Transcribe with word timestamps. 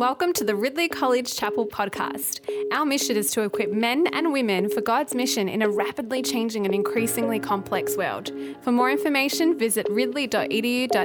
Welcome 0.00 0.32
to 0.32 0.44
the 0.44 0.56
Ridley 0.56 0.88
College 0.88 1.36
Chapel 1.36 1.66
podcast. 1.66 2.40
Our 2.72 2.86
mission 2.86 3.18
is 3.18 3.30
to 3.32 3.42
equip 3.42 3.70
men 3.70 4.06
and 4.14 4.32
women 4.32 4.70
for 4.70 4.80
God's 4.80 5.14
mission 5.14 5.46
in 5.46 5.60
a 5.60 5.68
rapidly 5.68 6.22
changing 6.22 6.64
and 6.64 6.74
increasingly 6.74 7.38
complex 7.38 7.98
world. 7.98 8.32
For 8.62 8.72
more 8.72 8.90
information, 8.90 9.58
visit 9.58 9.86
ridley.edu.au. 9.90 11.04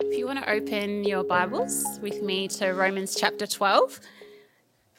If 0.00 0.18
you 0.18 0.26
want 0.26 0.40
to 0.40 0.50
open 0.50 1.04
your 1.04 1.22
Bibles 1.22 2.00
with 2.02 2.22
me 2.22 2.48
to 2.48 2.70
Romans 2.72 3.14
chapter 3.14 3.46
12, 3.46 4.00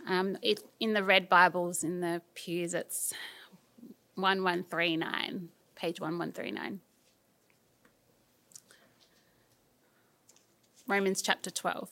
um, 0.08 0.38
it, 0.42 0.64
in 0.80 0.94
the 0.94 1.04
red 1.04 1.28
Bibles 1.28 1.84
in 1.84 2.00
the 2.00 2.22
pews, 2.36 2.74
it's 2.74 3.14
1139, 4.16 5.50
page 5.76 6.00
1139. 6.00 6.80
Romans 10.88 11.24
chapter 11.24 11.50
12. 11.50 11.90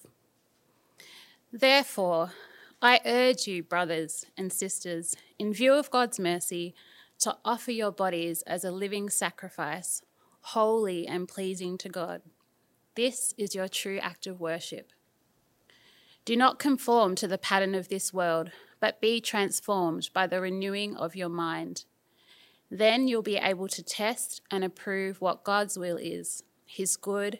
Therefore, 1.52 2.34
I 2.80 3.00
urge 3.06 3.48
you, 3.48 3.64
brothers 3.64 4.28
and 4.38 4.54
sisters, 4.54 5.16
in 5.40 5.52
view 5.52 5.74
of 5.74 5.90
God's 5.90 6.20
mercy, 6.20 6.76
to 7.20 7.36
offer 7.44 7.72
your 7.72 7.92
bodies 7.92 8.44
as 8.44 8.64
a 8.64 8.72
living 8.72 9.10
sacrifice, 9.10 10.04
holy 10.42 11.08
and 11.08 11.28
pleasing 11.28 11.76
to 11.80 11.90
God. 11.90 12.22
This 12.94 13.34
is 13.36 13.56
your 13.56 13.68
true 13.68 13.98
act 13.98 14.28
of 14.28 14.40
worship. 14.40 14.92
Do 16.24 16.36
not 16.36 16.60
conform 16.60 17.16
to 17.16 17.28
the 17.28 17.40
pattern 17.40 17.74
of 17.74 17.90
this 17.90 18.14
world, 18.14 18.52
but 18.80 19.02
be 19.02 19.20
transformed 19.20 20.12
by 20.14 20.28
the 20.28 20.40
renewing 20.40 20.96
of 20.96 21.16
your 21.16 21.30
mind. 21.30 21.86
Then 22.70 23.08
you'll 23.08 23.24
be 23.24 23.38
able 23.38 23.70
to 23.70 23.82
test 23.82 24.44
and 24.52 24.64
approve 24.64 25.20
what 25.20 25.44
God's 25.44 25.80
will 25.80 25.98
is, 25.98 26.44
his 26.64 26.96
good, 26.96 27.40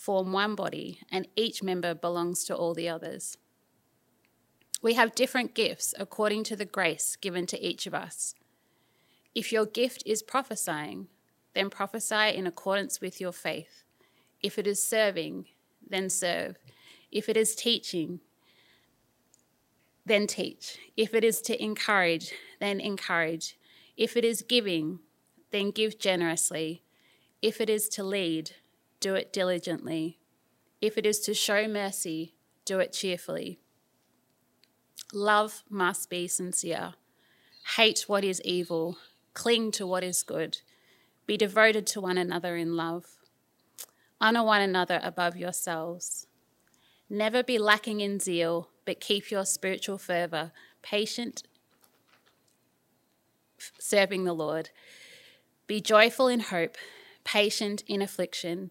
form 0.00 0.32
one 0.32 0.54
body, 0.54 0.98
and 1.12 1.28
each 1.36 1.62
member 1.62 1.92
belongs 1.92 2.42
to 2.44 2.56
all 2.56 2.72
the 2.72 2.88
others. 2.88 3.36
We 4.80 4.94
have 4.94 5.14
different 5.14 5.54
gifts 5.54 5.92
according 5.98 6.44
to 6.44 6.56
the 6.56 6.64
grace 6.64 7.16
given 7.16 7.44
to 7.48 7.62
each 7.62 7.86
of 7.86 7.92
us. 7.92 8.34
If 9.34 9.52
your 9.52 9.66
gift 9.66 10.02
is 10.06 10.22
prophesying, 10.22 11.08
then 11.54 11.68
prophesy 11.68 12.34
in 12.34 12.46
accordance 12.46 13.02
with 13.02 13.20
your 13.20 13.32
faith. 13.32 13.84
If 14.42 14.58
it 14.58 14.66
is 14.66 14.82
serving, 14.82 15.48
then 15.86 16.08
serve. 16.08 16.56
If 17.12 17.28
it 17.28 17.36
is 17.36 17.54
teaching, 17.54 18.20
then 20.06 20.26
teach. 20.26 20.78
If 20.96 21.12
it 21.12 21.24
is 21.24 21.42
to 21.42 21.62
encourage, 21.62 22.32
then 22.58 22.80
encourage. 22.80 23.58
If 23.98 24.16
it 24.16 24.24
is 24.24 24.40
giving, 24.40 25.00
then 25.50 25.72
give 25.72 25.98
generously. 25.98 26.84
If 27.42 27.60
it 27.60 27.68
is 27.68 27.86
to 27.90 28.02
lead, 28.02 28.52
do 29.00 29.14
it 29.14 29.32
diligently. 29.32 30.18
If 30.80 30.96
it 30.96 31.06
is 31.06 31.20
to 31.20 31.34
show 31.34 31.66
mercy, 31.66 32.34
do 32.64 32.78
it 32.78 32.92
cheerfully. 32.92 33.58
Love 35.12 35.62
must 35.68 36.08
be 36.08 36.28
sincere. 36.28 36.94
Hate 37.76 38.04
what 38.06 38.24
is 38.24 38.40
evil, 38.44 38.98
cling 39.34 39.72
to 39.72 39.86
what 39.86 40.04
is 40.04 40.22
good. 40.22 40.58
Be 41.26 41.36
devoted 41.36 41.86
to 41.88 42.00
one 42.00 42.18
another 42.18 42.56
in 42.56 42.76
love. 42.76 43.06
Honour 44.20 44.44
one 44.44 44.60
another 44.60 45.00
above 45.02 45.36
yourselves. 45.36 46.26
Never 47.08 47.42
be 47.42 47.58
lacking 47.58 48.00
in 48.00 48.20
zeal, 48.20 48.68
but 48.84 49.00
keep 49.00 49.30
your 49.30 49.44
spiritual 49.44 49.98
fervour 49.98 50.52
patient, 50.82 51.42
serving 53.78 54.24
the 54.24 54.32
Lord. 54.32 54.70
Be 55.66 55.80
joyful 55.80 56.28
in 56.28 56.40
hope, 56.40 56.76
patient 57.24 57.82
in 57.86 58.00
affliction 58.00 58.70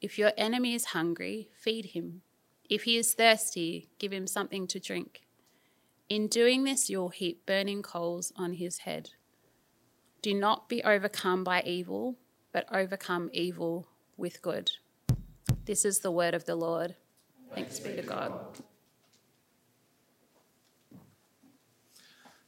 if 0.00 0.18
your 0.18 0.32
enemy 0.36 0.74
is 0.74 0.86
hungry, 0.86 1.50
feed 1.52 1.86
him. 1.86 2.22
If 2.68 2.84
he 2.84 2.96
is 2.96 3.14
thirsty, 3.14 3.90
give 3.98 4.12
him 4.12 4.26
something 4.26 4.66
to 4.68 4.80
drink. 4.80 5.22
In 6.08 6.26
doing 6.26 6.64
this, 6.64 6.88
you'll 6.88 7.10
heap 7.10 7.44
burning 7.46 7.82
coals 7.82 8.32
on 8.36 8.54
his 8.54 8.78
head. 8.78 9.10
Do 10.22 10.34
not 10.34 10.68
be 10.68 10.82
overcome 10.82 11.44
by 11.44 11.62
evil, 11.62 12.16
but 12.52 12.66
overcome 12.72 13.30
evil 13.32 13.88
with 14.16 14.42
good. 14.42 14.70
This 15.64 15.84
is 15.84 16.00
the 16.00 16.10
word 16.10 16.34
of 16.34 16.44
the 16.46 16.56
Lord. 16.56 16.96
Thanks 17.54 17.78
be 17.80 17.94
to 17.94 18.02
God. 18.02 18.32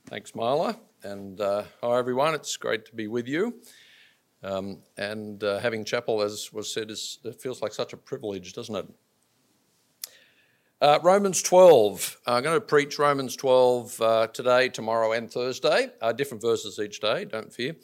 Thanks, 0.07 0.33
Marla. 0.33 0.77
And 1.03 1.41
uh, 1.41 1.65
hi, 1.83 1.99
everyone. 1.99 2.35
It's 2.35 2.57
great 2.57 2.85
to 2.87 2.95
be 2.95 3.09
with 3.09 3.27
you. 3.27 3.61
Um, 4.43 4.79
and 4.97 5.43
uh, 5.45 5.59
having 5.61 5.85
chapel, 5.85 6.23
as 6.23 6.53
was 6.53 6.73
said, 6.73 6.91
is, 6.91 7.19
it 7.25 7.41
feels 7.41 7.63
like 7.63 7.73
such 7.73 7.93
a 7.93 7.97
privilege, 7.97 8.53
doesn't 8.53 8.75
it? 8.75 8.87
Uh, 10.81 10.99
Romans 11.05 11.41
12. 11.43 12.19
I'm 12.27 12.43
going 12.43 12.57
to 12.57 12.61
preach 12.61 12.99
Romans 12.99 13.37
12 13.37 14.01
uh, 14.01 14.27
today, 14.29 14.69
tomorrow, 14.69 15.13
and 15.13 15.31
Thursday. 15.31 15.91
Uh, 16.01 16.13
different 16.13 16.43
verses 16.43 16.81
each 16.81 16.99
day, 16.99 17.25
don't 17.25 17.53
fear. 17.53 17.77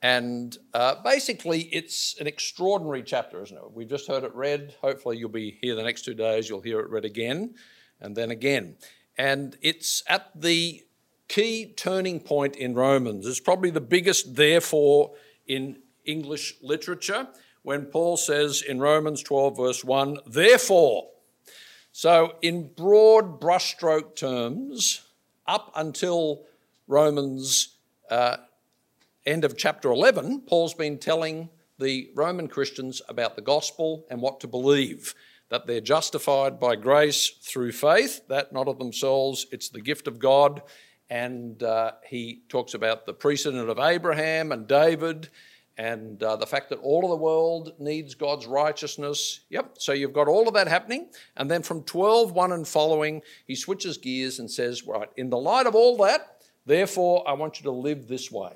And 0.00 0.56
uh, 0.72 1.02
basically, 1.02 1.62
it's 1.62 2.14
an 2.20 2.28
extraordinary 2.28 3.02
chapter, 3.02 3.42
isn't 3.42 3.56
it? 3.56 3.72
We've 3.72 3.88
just 3.88 4.06
heard 4.06 4.22
it 4.22 4.32
read. 4.32 4.76
Hopefully, 4.80 5.16
you'll 5.16 5.28
be 5.28 5.58
here 5.60 5.74
the 5.74 5.82
next 5.82 6.04
two 6.04 6.14
days. 6.14 6.48
You'll 6.48 6.60
hear 6.60 6.78
it 6.78 6.88
read 6.88 7.04
again 7.04 7.54
and 8.00 8.14
then 8.14 8.30
again. 8.30 8.76
And 9.18 9.56
it's 9.60 10.04
at 10.06 10.30
the 10.40 10.84
key 11.26 11.72
turning 11.76 12.20
point 12.20 12.54
in 12.54 12.74
Romans. 12.74 13.26
It's 13.26 13.40
probably 13.40 13.70
the 13.70 13.80
biggest, 13.80 14.36
therefore, 14.36 15.14
in 15.48 15.78
English 16.06 16.54
literature 16.62 17.28
when 17.62 17.86
Paul 17.86 18.16
says 18.16 18.62
in 18.62 18.78
Romans 18.78 19.22
12, 19.22 19.56
verse 19.56 19.84
1, 19.84 20.18
therefore. 20.26 21.08
So, 21.90 22.36
in 22.42 22.70
broad 22.76 23.40
brushstroke 23.40 24.14
terms, 24.14 25.02
up 25.46 25.72
until 25.74 26.44
Romans 26.86 27.76
uh, 28.10 28.36
end 29.24 29.44
of 29.44 29.56
chapter 29.56 29.90
11, 29.90 30.42
Paul's 30.42 30.74
been 30.74 30.98
telling 30.98 31.48
the 31.78 32.10
Roman 32.14 32.48
Christians 32.48 33.02
about 33.08 33.34
the 33.34 33.42
gospel 33.42 34.06
and 34.10 34.22
what 34.22 34.40
to 34.40 34.46
believe 34.46 35.14
that 35.48 35.66
they're 35.66 35.80
justified 35.80 36.58
by 36.58 36.76
grace 36.76 37.30
through 37.42 37.72
faith, 37.72 38.26
that 38.28 38.52
not 38.52 38.68
of 38.68 38.78
themselves, 38.78 39.46
it's 39.52 39.68
the 39.68 39.80
gift 39.80 40.08
of 40.08 40.18
God. 40.18 40.62
And 41.08 41.62
uh, 41.62 41.92
he 42.08 42.42
talks 42.48 42.74
about 42.74 43.06
the 43.06 43.12
precedent 43.12 43.68
of 43.68 43.78
Abraham 43.78 44.50
and 44.50 44.66
David 44.66 45.30
and 45.78 46.22
uh, 46.22 46.36
the 46.36 46.46
fact 46.46 46.70
that 46.70 46.78
all 46.78 47.04
of 47.04 47.10
the 47.10 47.16
world 47.22 47.72
needs 47.78 48.14
God's 48.14 48.46
righteousness. 48.46 49.40
Yep, 49.50 49.76
so 49.78 49.92
you've 49.92 50.12
got 50.12 50.28
all 50.28 50.48
of 50.48 50.54
that 50.54 50.68
happening. 50.68 51.08
And 51.36 51.50
then 51.50 51.62
from 51.62 51.82
12, 51.82 52.32
1 52.32 52.52
and 52.52 52.66
following, 52.66 53.22
he 53.46 53.54
switches 53.54 53.98
gears 53.98 54.38
and 54.38 54.50
says, 54.50 54.86
right, 54.86 55.08
in 55.16 55.28
the 55.30 55.36
light 55.36 55.66
of 55.66 55.74
all 55.74 55.96
that, 55.98 56.36
Therefore, 56.66 57.26
I 57.28 57.32
want 57.32 57.60
you 57.60 57.62
to 57.62 57.70
live 57.70 58.08
this 58.08 58.30
way. 58.30 58.52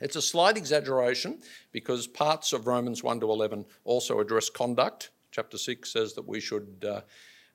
It's 0.00 0.16
a 0.16 0.22
slight 0.22 0.56
exaggeration 0.56 1.40
because 1.70 2.06
parts 2.06 2.54
of 2.54 2.66
Romans 2.66 3.04
1 3.04 3.20
to 3.20 3.30
11 3.30 3.66
also 3.84 4.20
address 4.20 4.48
conduct. 4.48 5.10
Chapter 5.30 5.58
6 5.58 5.92
says 5.92 6.14
that 6.14 6.26
we 6.26 6.40
should 6.40 6.86
uh, 6.88 7.02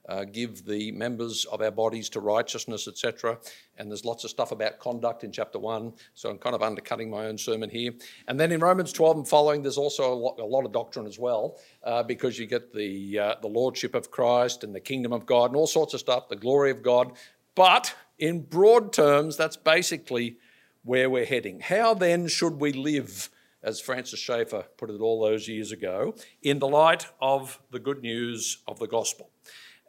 uh, 0.08 0.24
give 0.24 0.66
the 0.66 0.92
members 0.92 1.46
of 1.46 1.62
our 1.62 1.72
bodies 1.72 2.10
to 2.10 2.20
righteousness, 2.20 2.88
etc. 2.88 3.38
And 3.78 3.90
there's 3.90 4.06
lots 4.06 4.24
of 4.24 4.30
stuff 4.30 4.52
about 4.52 4.80
conduct 4.80 5.24
in 5.24 5.32
chapter 5.32 5.60
1, 5.60 5.94
so 6.14 6.30
I'm 6.30 6.38
kind 6.38 6.56
of 6.56 6.62
undercutting 6.62 7.10
my 7.10 7.26
own 7.26 7.38
sermon 7.38 7.70
here. 7.70 7.92
And 8.28 8.40
then 8.40 8.52
in 8.52 8.60
Romans 8.60 8.92
12 8.94 9.18
and 9.18 9.28
following, 9.28 9.62
there's 9.62 9.78
also 9.78 10.14
a 10.14 10.16
lot, 10.16 10.40
a 10.40 10.46
lot 10.46 10.66
of 10.66 10.72
doctrine 10.72 11.08
as 11.08 11.20
well, 11.20 11.58
uh, 11.84 12.04
because 12.04 12.38
you 12.38 12.46
get 12.46 12.74
the, 12.74 13.20
uh, 13.20 13.36
the 13.42 13.48
lordship 13.48 13.96
of 13.96 14.12
Christ 14.12 14.64
and 14.64 14.74
the 14.74 14.80
kingdom 14.80 15.12
of 15.12 15.26
God 15.26 15.52
and 15.52 15.56
all 15.56 15.68
sorts 15.68 15.94
of 15.94 16.00
stuff, 16.00 16.30
the 16.30 16.36
glory 16.36 16.72
of 16.72 16.84
God. 16.84 17.14
But 17.56 17.94
in 18.20 18.42
broad 18.42 18.94
terms, 18.94 19.38
that's 19.38 19.58
basically 19.58 20.38
where 20.84 21.10
we're 21.10 21.26
heading. 21.26 21.60
How 21.62 21.94
then 21.94 22.28
should 22.28 22.60
we 22.60 22.72
live? 22.72 23.30
as 23.66 23.82
Francis 23.82 24.20
Schaeffer 24.20 24.64
put 24.78 24.92
it 24.92 25.02
all 25.02 25.20
those 25.20 25.48
years 25.48 25.72
ago, 25.72 26.16
in 26.44 26.60
the 26.60 26.68
light 26.68 27.08
of 27.20 27.60
the 27.72 27.80
good 27.80 28.02
news 28.04 28.60
of 28.68 28.78
the 28.78 28.88
gospel. 28.88 29.32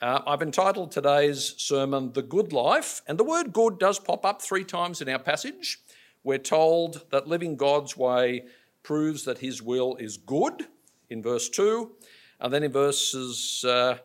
Uh, 0.02 0.20
I've 0.26 0.42
entitled 0.42 0.90
today's 0.90 1.54
sermon 1.56 2.12
The 2.12 2.20
Good 2.20 2.52
Life, 2.52 3.00
and 3.08 3.18
the 3.18 3.24
word 3.24 3.54
good 3.54 3.78
does 3.78 3.98
pop 3.98 4.26
up 4.26 4.42
three 4.42 4.62
times 4.62 5.00
in 5.00 5.08
our 5.08 5.18
passage. 5.18 5.78
We're 6.22 6.36
told 6.36 7.06
that 7.10 7.26
living 7.26 7.56
God's 7.56 7.96
way 7.96 8.44
proves 8.82 9.24
that 9.24 9.38
his 9.38 9.62
will 9.62 9.96
is 9.96 10.18
good 10.18 10.66
in 11.08 11.22
verse 11.22 11.48
2, 11.48 11.92
and 12.40 12.52
then 12.52 12.62
in 12.62 12.72
verses 12.72 13.64
uh, 13.66 13.96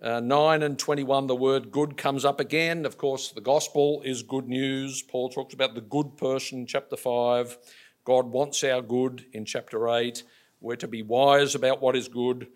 uh, 0.00 0.20
9 0.20 0.62
and 0.62 0.78
21, 0.78 1.26
the 1.26 1.34
word 1.34 1.72
good 1.72 1.96
comes 1.96 2.24
up 2.24 2.38
again. 2.38 2.86
Of 2.86 2.96
course, 2.96 3.32
the 3.32 3.40
gospel 3.40 4.02
is 4.04 4.22
good 4.22 4.46
news. 4.46 5.02
Paul 5.02 5.28
talks 5.28 5.54
about 5.54 5.74
the 5.74 5.80
good 5.80 6.16
person, 6.16 6.66
chapter 6.66 6.96
5. 6.96 7.58
God 8.04 8.26
wants 8.26 8.62
our 8.62 8.80
good 8.80 9.26
in 9.32 9.44
chapter 9.44 9.88
8. 9.88 10.22
We're 10.60 10.76
to 10.76 10.86
be 10.86 11.02
wise 11.02 11.56
about 11.56 11.82
what 11.82 11.96
is 11.96 12.06
good 12.06 12.46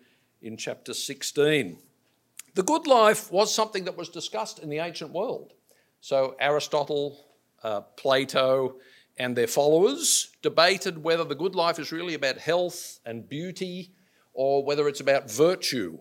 in 0.41 0.55
chapter 0.55 0.93
16. 0.93 1.77
The 2.53 2.63
good 2.63 2.85
life 2.85 3.31
was 3.31 3.53
something 3.53 3.85
that 3.85 3.97
was 3.97 4.09
discussed 4.09 4.59
in 4.59 4.69
the 4.69 4.79
ancient 4.79 5.11
world. 5.11 5.53
So 6.01 6.35
Aristotle, 6.39 7.17
uh, 7.63 7.81
Plato, 7.95 8.75
and 9.17 9.35
their 9.35 9.47
followers 9.47 10.31
debated 10.41 11.03
whether 11.03 11.23
the 11.23 11.35
good 11.35 11.55
life 11.55 11.79
is 11.79 11.91
really 11.91 12.13
about 12.13 12.37
health 12.37 12.99
and 13.05 13.27
beauty 13.29 13.93
or 14.33 14.65
whether 14.65 14.87
it's 14.87 14.99
about 14.99 15.29
virtue. 15.29 15.99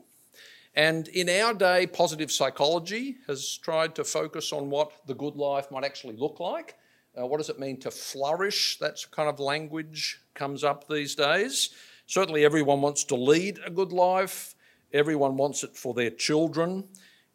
And 0.74 1.08
in 1.08 1.28
our 1.28 1.52
day, 1.52 1.86
positive 1.86 2.30
psychology 2.30 3.18
has 3.26 3.58
tried 3.58 3.94
to 3.96 4.04
focus 4.04 4.52
on 4.52 4.70
what 4.70 4.92
the 5.06 5.14
good 5.14 5.36
life 5.36 5.70
might 5.70 5.84
actually 5.84 6.16
look 6.16 6.40
like. 6.40 6.76
Uh, 7.20 7.26
what 7.26 7.38
does 7.38 7.50
it 7.50 7.58
mean 7.58 7.78
to 7.80 7.90
flourish? 7.90 8.78
That 8.78 9.04
kind 9.10 9.28
of 9.28 9.40
language 9.40 10.20
comes 10.34 10.62
up 10.62 10.88
these 10.88 11.14
days. 11.14 11.70
Certainly, 12.06 12.44
everyone 12.44 12.80
wants 12.80 13.04
to 13.04 13.16
lead 13.16 13.58
a 13.64 13.70
good 13.70 13.92
life. 13.92 14.54
Everyone 14.92 15.36
wants 15.36 15.62
it 15.62 15.76
for 15.76 15.94
their 15.94 16.10
children. 16.10 16.84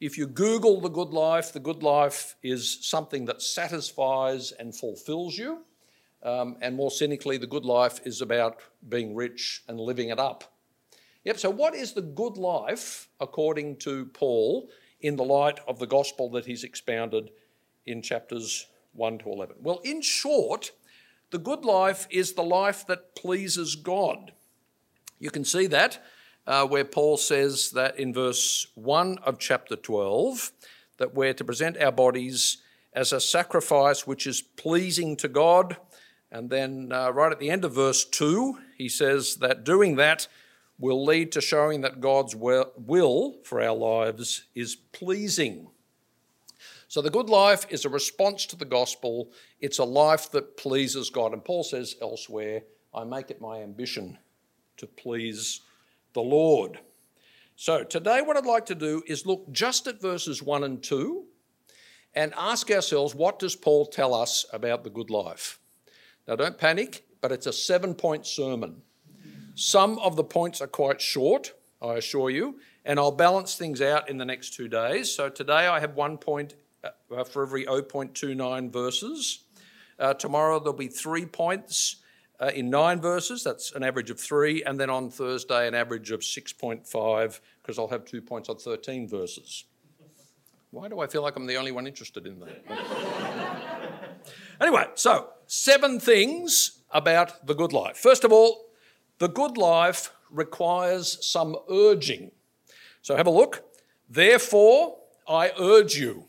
If 0.01 0.17
you 0.17 0.27
Google 0.27 0.81
the 0.81 0.89
good 0.89 1.09
life, 1.09 1.53
the 1.53 1.59
good 1.59 1.81
life 1.81 2.35
is 2.43 2.85
something 2.85 3.25
that 3.25 3.41
satisfies 3.41 4.51
and 4.51 4.75
fulfills 4.75 5.37
you. 5.37 5.59
Um, 6.21 6.57
and 6.61 6.75
more 6.75 6.91
cynically, 6.91 7.37
the 7.37 7.47
good 7.47 7.65
life 7.65 8.01
is 8.05 8.21
about 8.21 8.59
being 8.89 9.15
rich 9.15 9.63
and 9.67 9.79
living 9.79 10.09
it 10.09 10.19
up. 10.19 10.55
Yep, 11.23 11.39
so 11.39 11.49
what 11.49 11.73
is 11.73 11.93
the 11.93 12.01
good 12.01 12.35
life 12.35 13.07
according 13.19 13.77
to 13.77 14.05
Paul 14.07 14.69
in 14.99 15.15
the 15.15 15.23
light 15.23 15.59
of 15.67 15.79
the 15.79 15.87
gospel 15.87 16.29
that 16.31 16.45
he's 16.45 16.63
expounded 16.63 17.31
in 17.85 18.01
chapters 18.01 18.67
1 18.93 19.19
to 19.19 19.29
11? 19.29 19.55
Well, 19.61 19.79
in 19.83 20.01
short, 20.01 20.71
the 21.31 21.37
good 21.37 21.63
life 21.63 22.05
is 22.09 22.33
the 22.33 22.43
life 22.43 22.85
that 22.87 23.15
pleases 23.15 23.75
God. 23.75 24.33
You 25.19 25.31
can 25.31 25.45
see 25.45 25.67
that 25.67 26.03
uh, 26.47 26.65
where 26.67 26.85
Paul 26.85 27.17
says 27.17 27.71
that 27.71 27.99
in 27.99 28.13
verse 28.13 28.67
1 28.75 29.19
of 29.19 29.39
chapter 29.39 29.75
12, 29.75 30.51
that 30.97 31.13
we're 31.13 31.33
to 31.33 31.43
present 31.43 31.81
our 31.81 31.91
bodies 31.91 32.57
as 32.93 33.11
a 33.11 33.19
sacrifice 33.19 34.07
which 34.07 34.25
is 34.25 34.41
pleasing 34.41 35.17
to 35.17 35.27
God. 35.27 35.77
And 36.31 36.49
then, 36.49 36.91
uh, 36.91 37.11
right 37.11 37.31
at 37.31 37.39
the 37.39 37.49
end 37.49 37.65
of 37.65 37.73
verse 37.73 38.05
2, 38.05 38.57
he 38.77 38.89
says 38.89 39.37
that 39.37 39.63
doing 39.63 39.95
that 39.95 40.27
will 40.77 41.03
lead 41.03 41.31
to 41.31 41.41
showing 41.41 41.81
that 41.81 42.01
God's 42.01 42.35
will 42.35 43.37
for 43.43 43.61
our 43.61 43.75
lives 43.75 44.43
is 44.53 44.75
pleasing. 44.75 45.69
So, 46.87 47.01
the 47.01 47.09
good 47.09 47.29
life 47.29 47.65
is 47.69 47.85
a 47.85 47.89
response 47.89 48.45
to 48.47 48.55
the 48.55 48.65
gospel. 48.65 49.31
It's 49.59 49.79
a 49.79 49.83
life 49.83 50.31
that 50.31 50.57
pleases 50.57 51.09
God. 51.09 51.33
And 51.33 51.43
Paul 51.43 51.63
says 51.63 51.95
elsewhere, 52.01 52.63
I 52.93 53.03
make 53.03 53.31
it 53.31 53.41
my 53.41 53.61
ambition 53.61 54.17
to 54.77 54.87
please 54.87 55.61
the 56.15 56.21
Lord. 56.21 56.79
So, 57.55 57.83
today, 57.83 58.21
what 58.21 58.35
I'd 58.35 58.45
like 58.45 58.65
to 58.67 58.75
do 58.75 59.03
is 59.05 59.25
look 59.25 59.51
just 59.51 59.85
at 59.85 60.01
verses 60.01 60.41
1 60.41 60.63
and 60.63 60.81
2 60.81 61.23
and 62.15 62.33
ask 62.35 62.71
ourselves 62.71 63.13
what 63.13 63.37
does 63.37 63.55
Paul 63.55 63.85
tell 63.85 64.13
us 64.13 64.45
about 64.51 64.83
the 64.83 64.89
good 64.89 65.11
life? 65.11 65.59
Now, 66.27 66.35
don't 66.35 66.57
panic, 66.57 67.05
but 67.21 67.31
it's 67.31 67.45
a 67.45 67.53
seven 67.53 67.93
point 67.93 68.25
sermon. 68.25 68.81
Some 69.53 69.99
of 69.99 70.15
the 70.15 70.23
points 70.23 70.59
are 70.59 70.67
quite 70.67 70.99
short, 70.99 71.53
I 71.81 71.93
assure 71.93 72.29
you, 72.29 72.59
and 72.83 72.99
I'll 72.99 73.11
balance 73.11 73.55
things 73.55 73.81
out 73.81 74.09
in 74.09 74.17
the 74.17 74.25
next 74.25 74.53
two 74.53 74.67
days. 74.67 75.13
So, 75.13 75.29
today 75.29 75.67
I 75.67 75.79
have 75.79 75.95
one 75.95 76.17
point 76.17 76.55
uh, 76.83 77.23
for 77.23 77.43
every 77.43 77.65
0.29 77.65 78.71
verses. 78.71 79.43
Uh, 79.99 80.13
tomorrow 80.13 80.59
there'll 80.59 80.73
be 80.73 80.87
three 80.87 81.25
points 81.25 81.97
uh, 82.39 82.51
in 82.53 82.69
nine 82.69 83.01
verses. 83.01 83.43
That's 83.43 83.71
an 83.73 83.83
average 83.83 84.09
of 84.09 84.19
three. 84.19 84.63
And 84.63 84.79
then 84.79 84.89
on 84.89 85.09
Thursday, 85.09 85.67
an 85.67 85.75
average 85.75 86.11
of 86.11 86.21
6.5, 86.21 87.39
because 87.61 87.79
I'll 87.79 87.87
have 87.87 88.05
two 88.05 88.21
points 88.21 88.49
on 88.49 88.57
13 88.57 89.07
verses. 89.07 89.65
Why 90.71 90.89
do 90.89 90.99
I 90.99 91.07
feel 91.07 91.21
like 91.21 91.35
I'm 91.37 91.45
the 91.45 91.55
only 91.55 91.71
one 91.71 91.87
interested 91.87 92.27
in 92.27 92.39
that? 92.41 92.63
anyway, 94.61 94.87
so 94.95 95.29
seven 95.47 95.99
things 95.99 96.81
about 96.91 97.47
the 97.47 97.53
good 97.53 97.71
life. 97.71 97.95
First 97.97 98.23
of 98.25 98.33
all, 98.33 98.65
the 99.19 99.29
good 99.29 99.57
life 99.57 100.11
requires 100.29 101.25
some 101.25 101.55
urging. 101.69 102.31
So 103.01 103.15
have 103.15 103.27
a 103.27 103.31
look. 103.31 103.63
Therefore, 104.09 104.97
I 105.27 105.51
urge 105.57 105.95
you. 105.95 106.25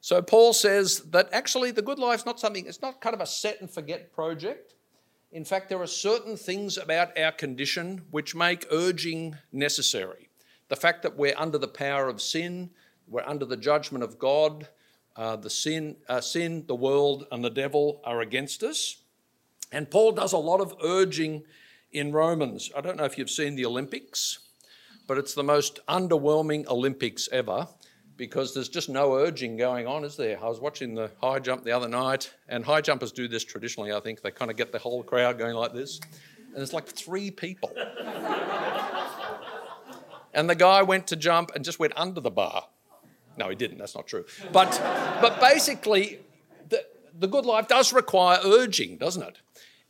So 0.00 0.22
Paul 0.22 0.52
says 0.52 1.00
that 1.10 1.28
actually 1.32 1.70
the 1.70 1.82
good 1.82 1.98
life 1.98 2.20
is 2.20 2.26
not 2.26 2.40
something, 2.40 2.66
it's 2.66 2.82
not 2.82 3.00
kind 3.00 3.14
of 3.14 3.20
a 3.20 3.26
set 3.26 3.60
and 3.60 3.70
forget 3.70 4.12
project. 4.12 4.74
In 5.32 5.44
fact, 5.44 5.68
there 5.68 5.80
are 5.80 5.86
certain 5.86 6.36
things 6.36 6.76
about 6.76 7.16
our 7.16 7.30
condition 7.30 8.02
which 8.10 8.34
make 8.34 8.66
urging 8.72 9.36
necessary. 9.52 10.28
The 10.68 10.76
fact 10.76 11.02
that 11.02 11.16
we're 11.16 11.36
under 11.36 11.56
the 11.56 11.68
power 11.68 12.08
of 12.08 12.20
sin, 12.20 12.70
we're 13.06 13.26
under 13.26 13.44
the 13.44 13.56
judgment 13.56 14.02
of 14.02 14.18
God, 14.18 14.66
uh, 15.14 15.36
the 15.36 15.50
sin, 15.50 15.96
uh, 16.08 16.20
sin, 16.20 16.64
the 16.66 16.74
world, 16.74 17.26
and 17.30 17.44
the 17.44 17.50
devil 17.50 18.00
are 18.04 18.20
against 18.20 18.64
us. 18.64 19.02
And 19.70 19.88
Paul 19.88 20.12
does 20.12 20.32
a 20.32 20.38
lot 20.38 20.60
of 20.60 20.74
urging 20.82 21.44
in 21.92 22.10
Romans. 22.10 22.70
I 22.76 22.80
don't 22.80 22.96
know 22.96 23.04
if 23.04 23.16
you've 23.16 23.30
seen 23.30 23.54
the 23.54 23.66
Olympics, 23.66 24.40
but 25.06 25.16
it's 25.16 25.34
the 25.34 25.44
most 25.44 25.78
underwhelming 25.86 26.66
Olympics 26.66 27.28
ever 27.30 27.68
because 28.20 28.52
there's 28.52 28.68
just 28.68 28.90
no 28.90 29.14
urging 29.14 29.56
going 29.56 29.86
on, 29.86 30.04
is 30.04 30.14
there? 30.14 30.38
I 30.44 30.46
was 30.46 30.60
watching 30.60 30.94
the 30.94 31.10
high 31.22 31.38
jump 31.38 31.64
the 31.64 31.72
other 31.72 31.88
night, 31.88 32.30
and 32.50 32.62
high 32.62 32.82
jumpers 32.82 33.12
do 33.12 33.26
this 33.26 33.42
traditionally, 33.42 33.92
I 33.92 34.00
think. 34.00 34.20
They 34.20 34.30
kind 34.30 34.50
of 34.50 34.58
get 34.58 34.72
the 34.72 34.78
whole 34.78 35.02
crowd 35.02 35.38
going 35.38 35.54
like 35.54 35.72
this, 35.72 36.00
and 36.48 36.56
there's 36.56 36.74
like 36.74 36.84
three 36.84 37.30
people. 37.30 37.72
and 40.34 40.50
the 40.50 40.54
guy 40.54 40.82
went 40.82 41.06
to 41.06 41.16
jump 41.16 41.52
and 41.54 41.64
just 41.64 41.78
went 41.78 41.94
under 41.96 42.20
the 42.20 42.30
bar. 42.30 42.66
No, 43.38 43.48
he 43.48 43.54
didn't, 43.54 43.78
that's 43.78 43.94
not 43.94 44.06
true. 44.06 44.26
But, 44.52 44.78
but 45.22 45.40
basically, 45.40 46.18
the, 46.68 46.84
the 47.18 47.26
good 47.26 47.46
life 47.46 47.68
does 47.68 47.90
require 47.90 48.38
urging, 48.44 48.98
doesn't 48.98 49.22
it? 49.22 49.38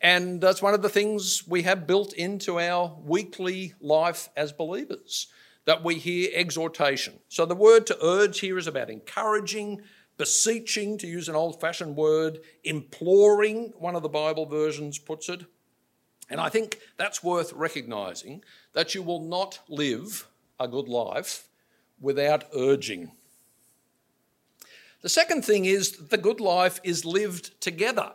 And 0.01 0.41
that's 0.41 0.63
one 0.63 0.73
of 0.73 0.83
the 0.83 0.89
things 0.89 1.49
we 1.49 1.63
have 1.63 1.85
built 1.85 2.13
into 2.13 2.61
our 2.61 2.97
weekly 3.05 3.75
life 3.81 4.29
as 4.37 4.53
believers 4.53 5.27
that 5.65 5.85
we 5.85 5.97
hear 5.97 6.31
exhortation. 6.33 7.21
So 7.29 7.47
the 7.47 7.55
word 7.55 7.87
to 7.87 7.99
urge 8.05 8.41
here 8.41 8.59
is 8.59 8.67
about 8.67 8.91
encouraging, 8.91 9.83
beseeching, 10.17 10.99
to 10.99 11.07
use 11.07 11.29
an 11.29 11.37
old 11.37 11.61
fashioned 11.61 11.97
word, 11.97 12.41
imploring, 12.65 13.73
one 13.79 13.97
of 13.97 14.03
the 14.03 14.09
Bible 14.09 14.47
versions 14.47 14.99
puts 14.99 15.29
it. 15.29 15.45
And 16.29 16.41
I 16.41 16.49
think 16.49 16.79
that's 16.97 17.25
worth 17.25 17.53
recognizing 17.53 18.45
that 18.73 18.95
you 18.95 19.03
will 19.03 19.21
not 19.21 19.61
live 19.69 20.29
a 20.59 20.69
good 20.69 20.89
life 20.89 21.49
without 22.01 22.45
urging. 22.55 23.13
The 25.03 25.09
second 25.09 25.45
thing 25.45 25.65
is 25.65 26.09
the 26.09 26.19
good 26.19 26.41
life 26.41 26.79
is 26.85 27.05
lived 27.05 27.61
together. 27.61 28.13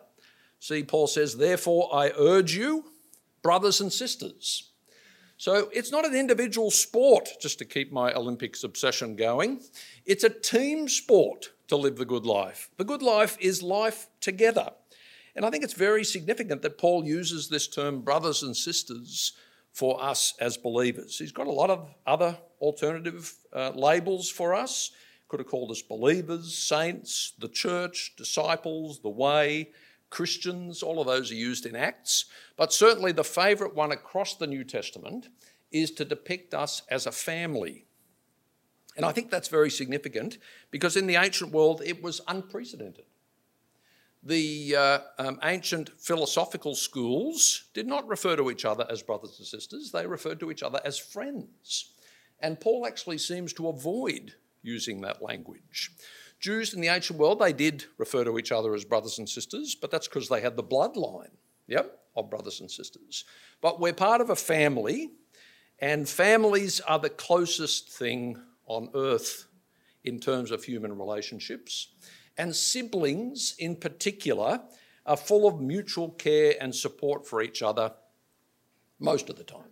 See, 0.59 0.83
Paul 0.83 1.07
says, 1.07 1.37
Therefore, 1.37 1.89
I 1.93 2.11
urge 2.17 2.55
you, 2.55 2.85
brothers 3.41 3.81
and 3.81 3.91
sisters. 3.91 4.71
So 5.37 5.69
it's 5.73 5.91
not 5.91 6.05
an 6.05 6.15
individual 6.15 6.71
sport, 6.71 7.29
just 7.41 7.59
to 7.59 7.65
keep 7.65 7.91
my 7.91 8.13
Olympics 8.13 8.63
obsession 8.63 9.15
going. 9.15 9.61
It's 10.05 10.23
a 10.23 10.29
team 10.29 10.87
sport 10.87 11.51
to 11.67 11.75
live 11.75 11.97
the 11.97 12.05
good 12.05 12.25
life. 12.25 12.69
The 12.77 12.85
good 12.85 13.01
life 13.01 13.37
is 13.39 13.61
life 13.61 14.07
together. 14.21 14.71
And 15.35 15.45
I 15.45 15.49
think 15.49 15.63
it's 15.63 15.73
very 15.73 16.05
significant 16.05 16.61
that 16.61 16.77
Paul 16.77 17.05
uses 17.05 17.49
this 17.49 17.67
term 17.67 18.01
brothers 18.01 18.43
and 18.43 18.55
sisters 18.55 19.33
for 19.73 20.01
us 20.01 20.33
as 20.39 20.55
believers. 20.55 21.17
He's 21.19 21.33
got 21.33 21.47
a 21.47 21.51
lot 21.51 21.69
of 21.69 21.89
other 22.07 22.37
alternative 22.61 23.33
uh, 23.51 23.71
labels 23.75 24.29
for 24.29 24.53
us. 24.53 24.91
Could 25.27 25.41
have 25.41 25.47
called 25.47 25.71
us 25.71 25.81
believers, 25.81 26.57
saints, 26.57 27.33
the 27.39 27.49
church, 27.49 28.13
disciples, 28.15 29.01
the 29.01 29.09
way, 29.09 29.71
Christians, 30.09 30.81
all 30.81 30.99
of 31.01 31.07
those 31.07 31.31
are 31.31 31.35
used 31.35 31.65
in 31.65 31.75
Acts. 31.75 32.25
But 32.57 32.73
certainly 32.73 33.11
the 33.11 33.23
favourite 33.23 33.75
one 33.75 33.91
across 33.91 34.35
the 34.35 34.47
New 34.47 34.63
Testament 34.63 35.29
is 35.71 35.91
to 35.91 36.05
depict 36.05 36.53
us 36.53 36.83
as 36.89 37.05
a 37.05 37.11
family. 37.11 37.85
And 38.95 39.05
I 39.05 39.11
think 39.11 39.29
that's 39.29 39.49
very 39.49 39.69
significant 39.69 40.37
because 40.71 40.95
in 40.95 41.07
the 41.07 41.15
ancient 41.15 41.51
world 41.51 41.81
it 41.85 42.01
was 42.01 42.21
unprecedented. 42.27 43.05
The 44.23 44.75
uh, 44.75 44.99
um, 45.19 45.39
ancient 45.43 45.89
philosophical 45.99 46.73
schools 46.75 47.65
did 47.73 47.85
not 47.85 48.07
refer 48.07 48.35
to 48.37 48.49
each 48.49 48.65
other 48.65 48.87
as 48.89 49.03
brothers 49.03 49.35
and 49.37 49.45
sisters, 49.45 49.91
they 49.91 50.07
referred 50.07 50.39
to 50.39 50.49
each 50.49 50.63
other 50.63 50.79
as 50.83 50.97
friends. 50.97 51.93
And 52.39 52.59
Paul 52.59 52.87
actually 52.87 53.19
seems 53.19 53.53
to 53.53 53.67
avoid 53.67 54.33
using 54.63 55.01
that 55.01 55.21
language. 55.21 55.91
Jews 56.39 56.73
in 56.73 56.81
the 56.81 56.87
ancient 56.87 57.19
world, 57.19 57.39
they 57.39 57.53
did 57.53 57.85
refer 57.97 58.23
to 58.23 58.37
each 58.37 58.51
other 58.51 58.73
as 58.73 58.85
brothers 58.85 59.17
and 59.19 59.27
sisters, 59.27 59.75
but 59.75 59.91
that's 59.91 60.07
because 60.07 60.29
they 60.29 60.41
had 60.41 60.55
the 60.55 60.63
bloodline, 60.63 61.31
yep, 61.67 61.99
of 62.15 62.29
brothers 62.29 62.59
and 62.59 62.69
sisters. 62.69 63.25
But 63.61 63.79
we're 63.79 63.93
part 63.93 64.21
of 64.21 64.29
a 64.29 64.35
family, 64.35 65.11
and 65.79 66.07
families 66.07 66.79
are 66.81 66.99
the 66.99 67.09
closest 67.09 67.89
thing 67.91 68.39
on 68.65 68.89
earth 68.93 69.47
in 70.03 70.19
terms 70.19 70.51
of 70.51 70.63
human 70.63 70.97
relationships. 70.97 71.89
And 72.37 72.55
siblings, 72.55 73.55
in 73.57 73.75
particular, 73.75 74.61
are 75.05 75.17
full 75.17 75.47
of 75.47 75.61
mutual 75.61 76.11
care 76.11 76.55
and 76.59 76.75
support 76.75 77.27
for 77.27 77.41
each 77.41 77.61
other 77.61 77.93
most 78.99 79.29
of 79.29 79.37
the 79.37 79.43
time. 79.43 79.63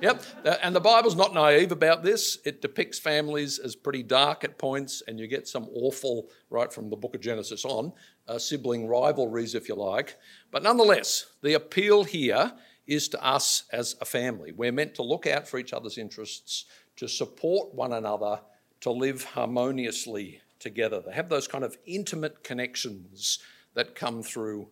Yep. 0.00 0.24
Uh, 0.44 0.56
and 0.62 0.74
the 0.74 0.80
Bible's 0.80 1.16
not 1.16 1.34
naive 1.34 1.72
about 1.72 2.02
this. 2.02 2.38
It 2.44 2.62
depicts 2.62 2.98
families 2.98 3.58
as 3.58 3.76
pretty 3.76 4.02
dark 4.02 4.44
at 4.44 4.58
points, 4.58 5.02
and 5.06 5.18
you 5.18 5.26
get 5.26 5.46
some 5.46 5.68
awful, 5.74 6.30
right 6.48 6.72
from 6.72 6.88
the 6.88 6.96
book 6.96 7.14
of 7.14 7.20
Genesis 7.20 7.64
on, 7.64 7.92
uh, 8.28 8.38
sibling 8.38 8.86
rivalries, 8.86 9.54
if 9.54 9.68
you 9.68 9.74
like. 9.74 10.16
But 10.50 10.62
nonetheless, 10.62 11.26
the 11.42 11.54
appeal 11.54 12.04
here 12.04 12.52
is 12.86 13.08
to 13.08 13.24
us 13.24 13.64
as 13.72 13.96
a 14.00 14.04
family. 14.04 14.52
We're 14.52 14.72
meant 14.72 14.94
to 14.96 15.02
look 15.02 15.26
out 15.26 15.46
for 15.46 15.58
each 15.58 15.72
other's 15.72 15.98
interests, 15.98 16.64
to 16.96 17.06
support 17.08 17.74
one 17.74 17.92
another, 17.92 18.40
to 18.80 18.90
live 18.90 19.24
harmoniously 19.24 20.40
together. 20.58 21.02
They 21.04 21.12
have 21.12 21.28
those 21.28 21.48
kind 21.48 21.64
of 21.64 21.76
intimate 21.86 22.42
connections 22.42 23.38
that 23.74 23.94
come 23.94 24.22
through 24.22 24.68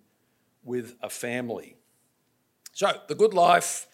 with 0.62 0.96
a 1.02 1.10
family. 1.10 1.76
So, 2.72 2.92
the 3.08 3.14
good 3.14 3.34
life 3.34 3.87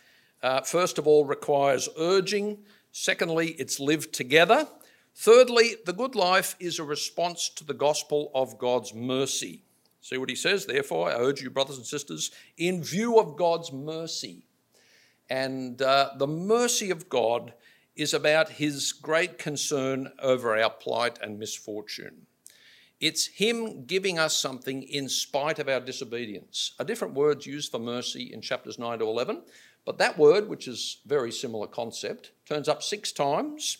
uh, 0.45 0.61
first 0.61 0.99
of 0.99 1.07
all, 1.07 1.25
requires 1.25 1.89
urging. 1.99 2.59
Secondly, 2.93 3.57
it's 3.59 3.81
lived 3.81 4.13
together. 4.13 4.69
Thirdly, 5.17 5.77
the 5.87 5.95
good 5.95 6.15
life 6.15 6.55
is 6.61 6.79
a 6.79 6.85
response 6.85 7.49
to 7.49 7.65
the 7.65 7.73
gospel 7.73 8.31
of 8.35 8.59
God's 8.59 8.93
mercy. 8.93 9.63
See 10.03 10.19
what 10.19 10.29
he 10.29 10.37
says? 10.37 10.67
Therefore, 10.67 11.11
I 11.11 11.15
urge 11.15 11.41
you, 11.41 11.49
brothers 11.49 11.79
and 11.79 11.87
sisters, 11.87 12.31
in 12.59 12.85
view 12.85 13.19
of 13.19 13.39
God's 13.39 13.73
mercy. 13.73 14.45
And 15.31 15.81
uh, 15.81 16.11
the 16.19 16.27
mercy 16.27 16.91
of 16.91 17.09
God 17.09 17.55
is 17.97 18.13
about 18.13 18.51
his 18.51 18.93
great 18.93 19.39
concern 19.39 20.13
over 20.19 20.61
our 20.61 20.69
plight 20.69 21.19
and 21.23 21.39
misfortune. 21.39 22.27
It's 23.01 23.27
him 23.27 23.87
giving 23.87 24.19
us 24.19 24.37
something 24.37 24.83
in 24.83 25.09
spite 25.09 25.59
of 25.59 25.69
our 25.69 25.81
disobedience. 25.81 26.73
A 26.79 26.85
different 26.85 27.15
word 27.15 27.47
used 27.47 27.71
for 27.71 27.79
mercy 27.79 28.33
in 28.33 28.41
chapters 28.41 28.79
9 28.79 28.99
to 28.99 29.07
11. 29.07 29.43
But 29.85 29.99
that 29.99 30.19
word, 30.19 30.49
which 30.49 30.67
is 30.67 30.99
very 31.07 31.31
similar 31.31 31.67
concept, 31.67 32.33
turns 32.47 32.69
up 32.69 32.83
six 32.83 33.13
times, 33.13 33.79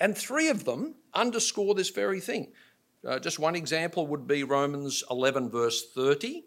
and 0.00 0.16
three 0.16 0.48
of 0.48 0.64
them 0.64 0.94
underscore 1.12 1.74
this 1.74 1.90
very 1.90 2.20
thing. 2.20 2.52
Uh, 3.06 3.18
just 3.18 3.38
one 3.38 3.54
example 3.54 4.06
would 4.06 4.26
be 4.26 4.42
Romans 4.42 5.04
11, 5.10 5.50
verse 5.50 5.84
30, 5.94 6.44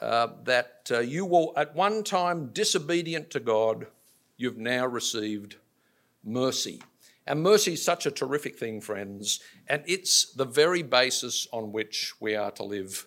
uh, 0.00 0.28
that 0.44 0.90
uh, 0.90 0.98
you 0.98 1.24
were 1.24 1.46
at 1.56 1.74
one 1.74 2.02
time 2.02 2.50
disobedient 2.52 3.30
to 3.30 3.40
God, 3.40 3.86
you've 4.36 4.58
now 4.58 4.86
received 4.86 5.56
mercy. 6.24 6.82
And 7.26 7.42
mercy 7.42 7.74
is 7.74 7.84
such 7.84 8.06
a 8.06 8.10
terrific 8.10 8.58
thing, 8.58 8.80
friends, 8.80 9.40
and 9.68 9.82
it's 9.86 10.32
the 10.32 10.46
very 10.46 10.82
basis 10.82 11.46
on 11.52 11.72
which 11.72 12.14
we 12.20 12.34
are 12.34 12.50
to 12.52 12.64
live 12.64 13.06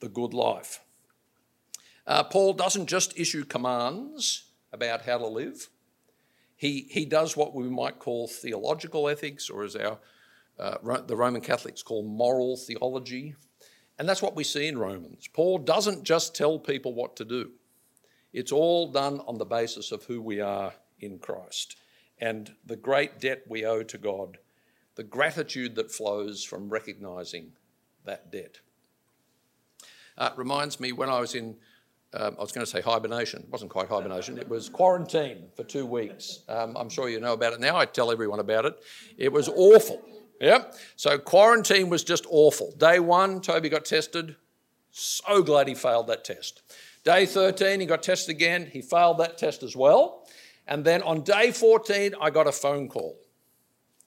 the 0.00 0.08
good 0.08 0.34
life. 0.34 0.80
Uh, 2.08 2.24
Paul 2.24 2.54
doesn't 2.54 2.86
just 2.86 3.18
issue 3.18 3.44
commands 3.44 4.44
about 4.72 5.02
how 5.02 5.18
to 5.18 5.26
live. 5.26 5.68
He, 6.56 6.88
he 6.90 7.04
does 7.04 7.36
what 7.36 7.54
we 7.54 7.68
might 7.68 7.98
call 7.98 8.26
theological 8.26 9.10
ethics, 9.10 9.50
or 9.50 9.62
as 9.62 9.76
our, 9.76 9.98
uh, 10.58 10.78
the 11.06 11.16
Roman 11.16 11.42
Catholics 11.42 11.82
call 11.82 12.02
moral 12.02 12.56
theology. 12.56 13.34
And 13.98 14.08
that's 14.08 14.22
what 14.22 14.34
we 14.34 14.42
see 14.42 14.66
in 14.66 14.78
Romans. 14.78 15.28
Paul 15.28 15.58
doesn't 15.58 16.04
just 16.04 16.34
tell 16.34 16.58
people 16.58 16.94
what 16.94 17.14
to 17.16 17.26
do, 17.26 17.50
it's 18.32 18.52
all 18.52 18.90
done 18.90 19.20
on 19.26 19.36
the 19.36 19.44
basis 19.44 19.92
of 19.92 20.04
who 20.04 20.22
we 20.22 20.40
are 20.40 20.72
in 21.00 21.18
Christ 21.18 21.76
and 22.20 22.52
the 22.64 22.76
great 22.76 23.20
debt 23.20 23.42
we 23.48 23.64
owe 23.64 23.82
to 23.82 23.98
God, 23.98 24.38
the 24.96 25.04
gratitude 25.04 25.74
that 25.76 25.92
flows 25.92 26.42
from 26.42 26.68
recognizing 26.68 27.52
that 28.04 28.32
debt. 28.32 28.60
Uh, 30.16 30.30
reminds 30.36 30.80
me 30.80 30.90
when 30.90 31.08
I 31.08 31.20
was 31.20 31.34
in 31.34 31.56
um, 32.14 32.36
I 32.38 32.40
was 32.40 32.52
going 32.52 32.64
to 32.64 32.70
say 32.70 32.80
hibernation. 32.80 33.42
It 33.42 33.50
wasn't 33.50 33.70
quite 33.70 33.88
hibernation. 33.88 34.38
It 34.38 34.48
was 34.48 34.68
quarantine 34.68 35.48
for 35.54 35.62
two 35.62 35.84
weeks. 35.84 36.40
Um, 36.48 36.76
I'm 36.76 36.88
sure 36.88 37.08
you 37.08 37.20
know 37.20 37.34
about 37.34 37.52
it 37.52 37.60
now. 37.60 37.76
I 37.76 37.84
tell 37.84 38.10
everyone 38.10 38.40
about 38.40 38.64
it. 38.64 38.78
It 39.18 39.32
was 39.32 39.48
awful. 39.48 40.02
Yeah. 40.40 40.64
So 40.96 41.18
quarantine 41.18 41.90
was 41.90 42.04
just 42.04 42.24
awful. 42.30 42.72
Day 42.72 42.98
one, 42.98 43.40
Toby 43.40 43.68
got 43.68 43.84
tested. 43.84 44.36
So 44.90 45.42
glad 45.42 45.68
he 45.68 45.74
failed 45.74 46.06
that 46.06 46.24
test. 46.24 46.62
Day 47.04 47.26
13, 47.26 47.80
he 47.80 47.86
got 47.86 48.02
tested 48.02 48.34
again. 48.34 48.66
He 48.72 48.80
failed 48.80 49.18
that 49.18 49.36
test 49.36 49.62
as 49.62 49.76
well. 49.76 50.26
And 50.66 50.84
then 50.84 51.02
on 51.02 51.22
day 51.22 51.52
14, 51.52 52.14
I 52.20 52.30
got 52.30 52.46
a 52.46 52.52
phone 52.52 52.88
call. 52.88 53.18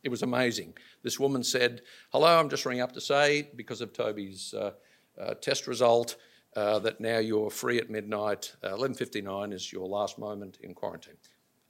It 0.03 0.09
was 0.09 0.23
amazing. 0.23 0.73
This 1.03 1.19
woman 1.19 1.43
said, 1.43 1.81
Hello, 2.11 2.39
I'm 2.39 2.49
just 2.49 2.65
ringing 2.65 2.81
up 2.81 2.93
to 2.93 3.01
say, 3.01 3.49
because 3.55 3.81
of 3.81 3.93
Toby's 3.93 4.53
uh, 4.53 4.71
uh, 5.19 5.35
test 5.35 5.67
result, 5.67 6.15
uh, 6.55 6.79
that 6.79 6.99
now 6.99 7.19
you're 7.19 7.49
free 7.49 7.77
at 7.77 7.89
midnight. 7.89 8.53
Uh, 8.63 8.69
11.59 8.69 9.53
is 9.53 9.71
your 9.71 9.87
last 9.87 10.19
moment 10.19 10.57
in 10.61 10.73
quarantine. 10.73 11.15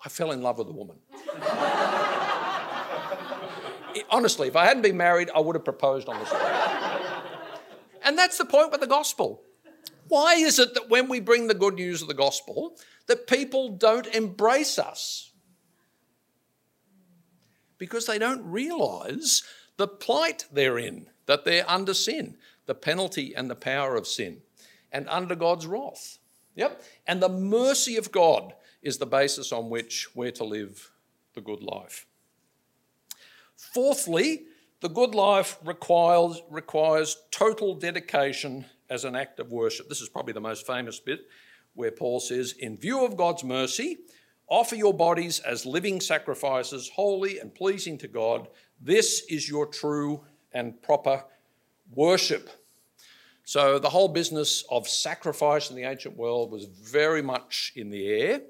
I 0.04 0.10
fell 0.10 0.32
in 0.32 0.42
love 0.42 0.58
with 0.58 0.68
the 0.68 0.74
woman. 0.74 0.98
it, 3.96 4.06
honestly, 4.10 4.48
if 4.48 4.56
I 4.56 4.66
hadn't 4.66 4.82
been 4.82 4.98
married, 4.98 5.30
I 5.36 5.40
would 5.40 5.56
have 5.56 5.64
proposed 5.64 6.10
on 6.10 6.20
the 6.20 6.26
spot. 6.26 7.24
and 8.04 8.18
that's 8.18 8.38
the 8.40 8.46
point 8.46 8.72
with 8.72 8.82
the 8.82 8.88
gospel. 8.88 9.44
Why 10.08 10.34
is 10.36 10.58
it 10.60 10.74
that 10.74 10.90
when 10.90 11.08
we 11.08 11.20
bring 11.20 11.48
the 11.48 11.54
good 11.54 11.76
news 11.76 12.02
of 12.02 12.08
the 12.08 12.14
gospel, 12.14 12.76
that 13.08 13.28
people 13.28 13.70
don't 13.70 14.08
embrace 14.08 14.80
us? 14.80 15.32
Because 17.78 18.08
they 18.08 18.18
don't 18.20 18.44
realize 18.44 19.44
the 19.78 19.88
plight 19.88 20.46
they're 20.52 20.78
in, 20.78 21.08
that 21.28 21.46
they're 21.46 21.70
under 21.70 21.94
sin, 21.94 22.38
the 22.66 22.76
penalty 22.76 23.34
and 23.36 23.50
the 23.50 23.56
power 23.56 23.96
of 23.96 24.08
sin 24.08 24.42
and 24.92 25.08
under 25.10 25.36
God's 25.36 25.68
wrath. 25.68 26.20
Yep. 26.56 26.84
And 27.08 27.22
the 27.22 27.30
mercy 27.30 27.98
of 27.98 28.12
God 28.12 28.54
is 28.82 28.98
the 28.98 29.06
basis 29.06 29.52
on 29.52 29.70
which 29.70 30.16
we're 30.16 30.32
to 30.32 30.44
live 30.44 30.92
the 31.34 31.42
good 31.42 31.62
life. 31.62 32.06
Fourthly, 33.56 34.44
the 34.82 34.90
good 34.90 35.14
life 35.14 35.58
requires, 35.64 36.42
requires 36.50 37.18
total 37.30 37.76
dedication 37.76 38.66
as 38.90 39.06
an 39.06 39.16
act 39.16 39.40
of 39.40 39.52
worship. 39.52 39.88
This 39.88 40.02
is 40.02 40.10
probably 40.10 40.34
the 40.34 40.42
most 40.42 40.66
famous 40.66 41.00
bit 41.00 41.22
where 41.76 41.92
Paul 41.92 42.20
says, 42.20 42.54
In 42.54 42.78
view 42.78 43.06
of 43.06 43.16
God's 43.16 43.44
mercy, 43.44 44.00
offer 44.48 44.76
your 44.76 44.94
bodies 44.94 45.40
as 45.40 45.66
living 45.66 46.02
sacrifices, 46.02 46.90
holy 46.94 47.40
and 47.40 47.54
pleasing 47.54 47.98
to 48.00 48.08
God. 48.08 48.48
This 48.82 49.24
is 49.30 49.48
your 49.48 49.68
true 49.68 50.26
and 50.52 50.82
proper 50.82 51.24
worship. 51.94 52.50
So 53.52 53.80
the 53.80 53.90
whole 53.90 54.08
business 54.08 54.64
of 54.72 54.88
sacrifice 54.88 55.70
in 55.70 55.76
the 55.76 55.84
ancient 55.84 56.16
world 56.16 56.52
was 56.52 56.64
very 56.64 57.22
much 57.22 57.74
in 57.76 57.90
the 57.90 58.08
air. 58.08 58.44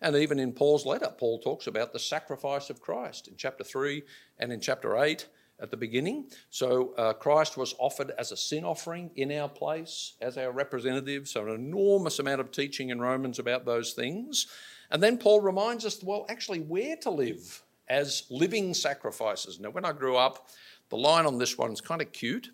And 0.00 0.14
even 0.14 0.38
in 0.38 0.52
Paul's 0.52 0.86
letter, 0.86 1.08
Paul 1.18 1.40
talks 1.40 1.66
about 1.66 1.92
the 1.92 1.98
sacrifice 1.98 2.70
of 2.70 2.80
Christ 2.80 3.26
in 3.26 3.34
chapter 3.36 3.64
3 3.64 4.04
and 4.38 4.52
in 4.52 4.60
chapter 4.60 4.96
8 4.96 5.26
at 5.58 5.72
the 5.72 5.76
beginning. 5.76 6.26
So 6.50 6.94
uh, 6.94 7.14
Christ 7.14 7.56
was 7.56 7.74
offered 7.80 8.12
as 8.16 8.30
a 8.30 8.36
sin 8.36 8.64
offering 8.64 9.10
in 9.16 9.32
our 9.32 9.48
place, 9.48 10.14
as 10.20 10.38
our 10.38 10.52
representative. 10.52 11.26
So, 11.26 11.48
an 11.48 11.54
enormous 11.56 12.20
amount 12.20 12.40
of 12.40 12.52
teaching 12.52 12.90
in 12.90 13.00
Romans 13.00 13.40
about 13.40 13.64
those 13.64 13.92
things. 13.92 14.46
And 14.88 15.02
then 15.02 15.18
Paul 15.18 15.40
reminds 15.40 15.84
us, 15.84 16.00
well, 16.00 16.26
actually, 16.28 16.60
where 16.60 16.94
to 16.98 17.10
live 17.10 17.64
as 17.88 18.22
living 18.30 18.72
sacrifices. 18.72 19.58
Now, 19.58 19.70
when 19.70 19.84
I 19.84 19.90
grew 19.90 20.16
up, 20.16 20.48
the 20.90 20.96
line 20.96 21.26
on 21.26 21.38
this 21.38 21.58
one 21.58 21.72
is 21.72 21.80
kind 21.80 22.00
of 22.00 22.12
cute. 22.12 22.50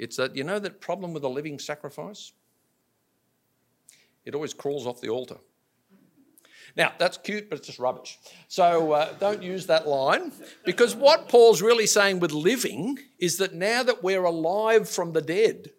It's 0.00 0.16
that, 0.16 0.34
you 0.34 0.44
know, 0.44 0.58
that 0.58 0.80
problem 0.80 1.12
with 1.12 1.24
a 1.24 1.28
living 1.28 1.58
sacrifice? 1.58 2.32
It 4.24 4.34
always 4.34 4.54
crawls 4.54 4.86
off 4.86 5.02
the 5.02 5.10
altar. 5.10 5.36
Now, 6.74 6.92
that's 6.98 7.18
cute, 7.18 7.50
but 7.50 7.58
it's 7.58 7.66
just 7.66 7.78
rubbish. 7.78 8.18
So 8.48 8.92
uh, 8.92 9.12
don't 9.18 9.42
use 9.42 9.66
that 9.66 9.86
line 9.86 10.32
because 10.64 10.96
what 10.96 11.28
Paul's 11.28 11.60
really 11.60 11.86
saying 11.86 12.20
with 12.20 12.32
living 12.32 12.98
is 13.18 13.36
that 13.38 13.52
now 13.52 13.82
that 13.82 14.02
we're 14.02 14.24
alive 14.24 14.88
from 14.88 15.12
the 15.12 15.20
dead, 15.20 15.70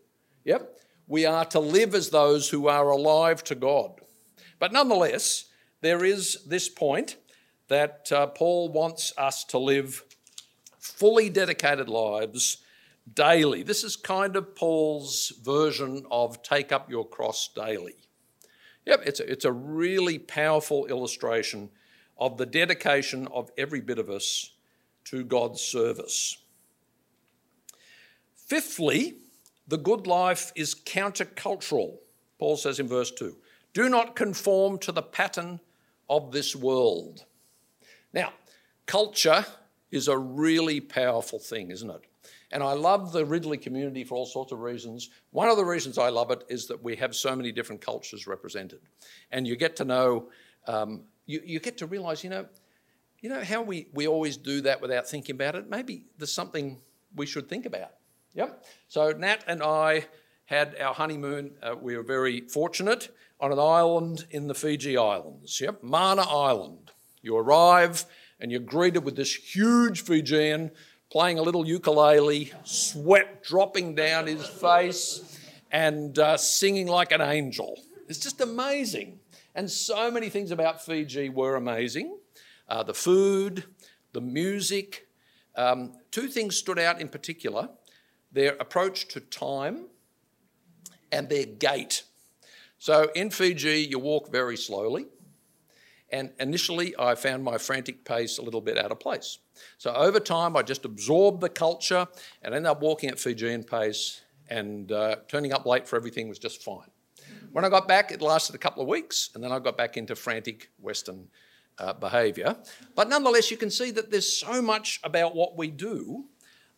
yep, 0.43 0.77
we 1.07 1.25
are 1.25 1.45
to 1.45 1.59
live 1.59 1.95
as 1.95 2.11
those 2.11 2.49
who 2.49 2.67
are 2.67 2.91
alive 2.91 3.43
to 3.45 3.55
God. 3.55 4.01
But 4.59 4.71
nonetheless, 4.71 5.45
there 5.81 6.05
is 6.05 6.43
this 6.45 6.69
point 6.69 7.15
that 7.69 8.11
uh, 8.11 8.27
Paul 8.27 8.69
wants 8.69 9.13
us 9.17 9.43
to 9.45 9.57
live 9.57 10.03
fully 10.77 11.27
dedicated 11.29 11.89
lives 11.89 12.57
daily. 13.13 13.63
This 13.63 13.83
is 13.83 13.95
kind 13.95 14.35
of 14.35 14.55
Paul's 14.55 15.33
version 15.43 16.05
of 16.11 16.41
take 16.43 16.71
up 16.71 16.89
your 16.89 17.07
cross 17.07 17.49
daily. 17.53 17.95
Yep, 18.85 19.03
it's 19.05 19.19
a, 19.19 19.31
it's 19.31 19.45
a 19.45 19.51
really 19.51 20.17
powerful 20.17 20.85
illustration 20.87 21.69
of 22.17 22.37
the 22.37 22.45
dedication 22.45 23.27
of 23.27 23.51
every 23.57 23.81
bit 23.81 23.99
of 23.99 24.09
us 24.09 24.51
to 25.05 25.23
God's 25.23 25.61
service. 25.61 26.37
Fifthly, 28.35 29.15
the 29.67 29.77
good 29.77 30.07
life 30.07 30.51
is 30.55 30.75
countercultural. 30.75 31.97
Paul 32.37 32.57
says 32.57 32.79
in 32.79 32.87
verse 32.87 33.11
2 33.11 33.35
Do 33.73 33.89
not 33.89 34.15
conform 34.15 34.77
to 34.79 34.91
the 34.91 35.01
pattern 35.01 35.59
of 36.09 36.31
this 36.31 36.55
world. 36.55 37.25
Now, 38.13 38.33
culture 38.85 39.45
is 39.91 40.07
a 40.07 40.17
really 40.17 40.81
powerful 40.81 41.39
thing, 41.39 41.71
isn't 41.71 41.89
it? 41.89 42.01
And 42.51 42.61
I 42.61 42.73
love 42.73 43.11
the 43.11 43.25
Ridley 43.25 43.57
community 43.57 44.03
for 44.03 44.15
all 44.15 44.25
sorts 44.25 44.51
of 44.51 44.59
reasons. 44.59 45.09
One 45.31 45.47
of 45.47 45.57
the 45.57 45.65
reasons 45.65 45.97
I 45.97 46.09
love 46.09 46.31
it 46.31 46.43
is 46.49 46.67
that 46.67 46.83
we 46.83 46.95
have 46.97 47.15
so 47.15 47.35
many 47.35 47.51
different 47.51 47.81
cultures 47.81 48.27
represented. 48.27 48.79
And 49.31 49.47
you 49.47 49.55
get 49.55 49.75
to 49.77 49.85
know, 49.85 50.29
um, 50.67 51.03
you, 51.25 51.41
you 51.45 51.59
get 51.59 51.77
to 51.77 51.85
realize, 51.85 52.23
you 52.23 52.29
know, 52.29 52.45
you 53.21 53.29
know 53.29 53.43
how 53.43 53.61
we, 53.61 53.87
we 53.93 54.07
always 54.07 54.35
do 54.35 54.61
that 54.61 54.81
without 54.81 55.07
thinking 55.07 55.35
about 55.35 55.55
it? 55.55 55.69
Maybe 55.69 56.05
there's 56.17 56.33
something 56.33 56.81
we 57.15 57.25
should 57.25 57.47
think 57.47 57.65
about. 57.65 57.91
Yep. 58.33 58.65
So 58.87 59.11
Nat 59.11 59.43
and 59.47 59.61
I 59.61 60.07
had 60.45 60.75
our 60.79 60.93
honeymoon. 60.93 61.51
Uh, 61.61 61.75
we 61.79 61.95
were 61.95 62.03
very 62.03 62.41
fortunate 62.41 63.15
on 63.39 63.51
an 63.51 63.59
island 63.59 64.25
in 64.31 64.47
the 64.47 64.55
Fiji 64.55 64.97
Islands. 64.97 65.61
Yep, 65.61 65.83
Mana 65.83 66.23
Island. 66.23 66.91
You 67.21 67.37
arrive 67.37 68.05
and 68.39 68.51
you're 68.51 68.59
greeted 68.59 69.05
with 69.05 69.15
this 69.15 69.33
huge 69.33 70.01
Fijian 70.01 70.71
playing 71.11 71.37
a 71.37 71.41
little 71.41 71.67
ukulele, 71.67 72.51
sweat 72.63 73.43
dropping 73.43 73.95
down 73.95 74.27
his 74.27 74.47
face, 74.47 75.39
and 75.71 76.17
uh, 76.17 76.37
singing 76.37 76.87
like 76.87 77.11
an 77.11 77.21
angel. 77.21 77.79
It's 78.07 78.19
just 78.19 78.39
amazing. 78.41 79.19
And 79.53 79.69
so 79.69 80.09
many 80.09 80.29
things 80.29 80.51
about 80.51 80.83
Fiji 80.83 81.29
were 81.29 81.55
amazing 81.55 82.17
uh, 82.69 82.83
the 82.83 82.93
food, 82.93 83.65
the 84.13 84.21
music. 84.21 85.07
Um, 85.55 85.93
two 86.09 86.29
things 86.29 86.55
stood 86.55 86.79
out 86.79 87.01
in 87.01 87.09
particular 87.09 87.69
their 88.31 88.55
approach 88.61 89.09
to 89.09 89.19
time 89.19 89.87
and 91.11 91.27
their 91.27 91.45
gait. 91.45 92.03
So 92.79 93.11
in 93.13 93.29
Fiji, 93.29 93.85
you 93.89 93.99
walk 93.99 94.31
very 94.31 94.55
slowly. 94.55 95.07
And 96.11 96.31
initially, 96.39 96.93
I 96.99 97.15
found 97.15 97.43
my 97.43 97.57
frantic 97.57 98.03
pace 98.03 98.37
a 98.37 98.41
little 98.41 98.61
bit 98.61 98.77
out 98.77 98.91
of 98.91 98.99
place. 98.99 99.39
So 99.77 99.93
over 99.93 100.19
time, 100.19 100.57
I 100.57 100.61
just 100.61 100.85
absorbed 100.85 101.41
the 101.41 101.49
culture 101.49 102.07
and 102.41 102.53
ended 102.53 102.69
up 102.69 102.81
walking 102.81 103.09
at 103.09 103.19
Fijian 103.19 103.63
pace, 103.63 104.21
and 104.49 104.91
uh, 104.91 105.17
turning 105.27 105.53
up 105.53 105.65
late 105.65 105.87
for 105.87 105.95
everything 105.95 106.27
was 106.27 106.39
just 106.39 106.63
fine. 106.63 106.89
When 107.51 107.63
I 107.63 107.69
got 107.69 107.87
back, 107.87 108.11
it 108.11 108.21
lasted 108.21 108.55
a 108.55 108.57
couple 108.57 108.81
of 108.81 108.89
weeks, 108.89 109.29
and 109.33 109.43
then 109.43 109.51
I 109.51 109.59
got 109.59 109.77
back 109.77 109.97
into 109.97 110.15
frantic 110.15 110.69
Western 110.79 111.27
uh, 111.77 111.93
behaviour. 111.93 112.57
But 112.95 113.09
nonetheless, 113.09 113.51
you 113.51 113.57
can 113.57 113.69
see 113.69 113.91
that 113.91 114.11
there's 114.11 114.31
so 114.31 114.61
much 114.61 114.99
about 115.03 115.35
what 115.35 115.57
we 115.57 115.67
do 115.69 116.25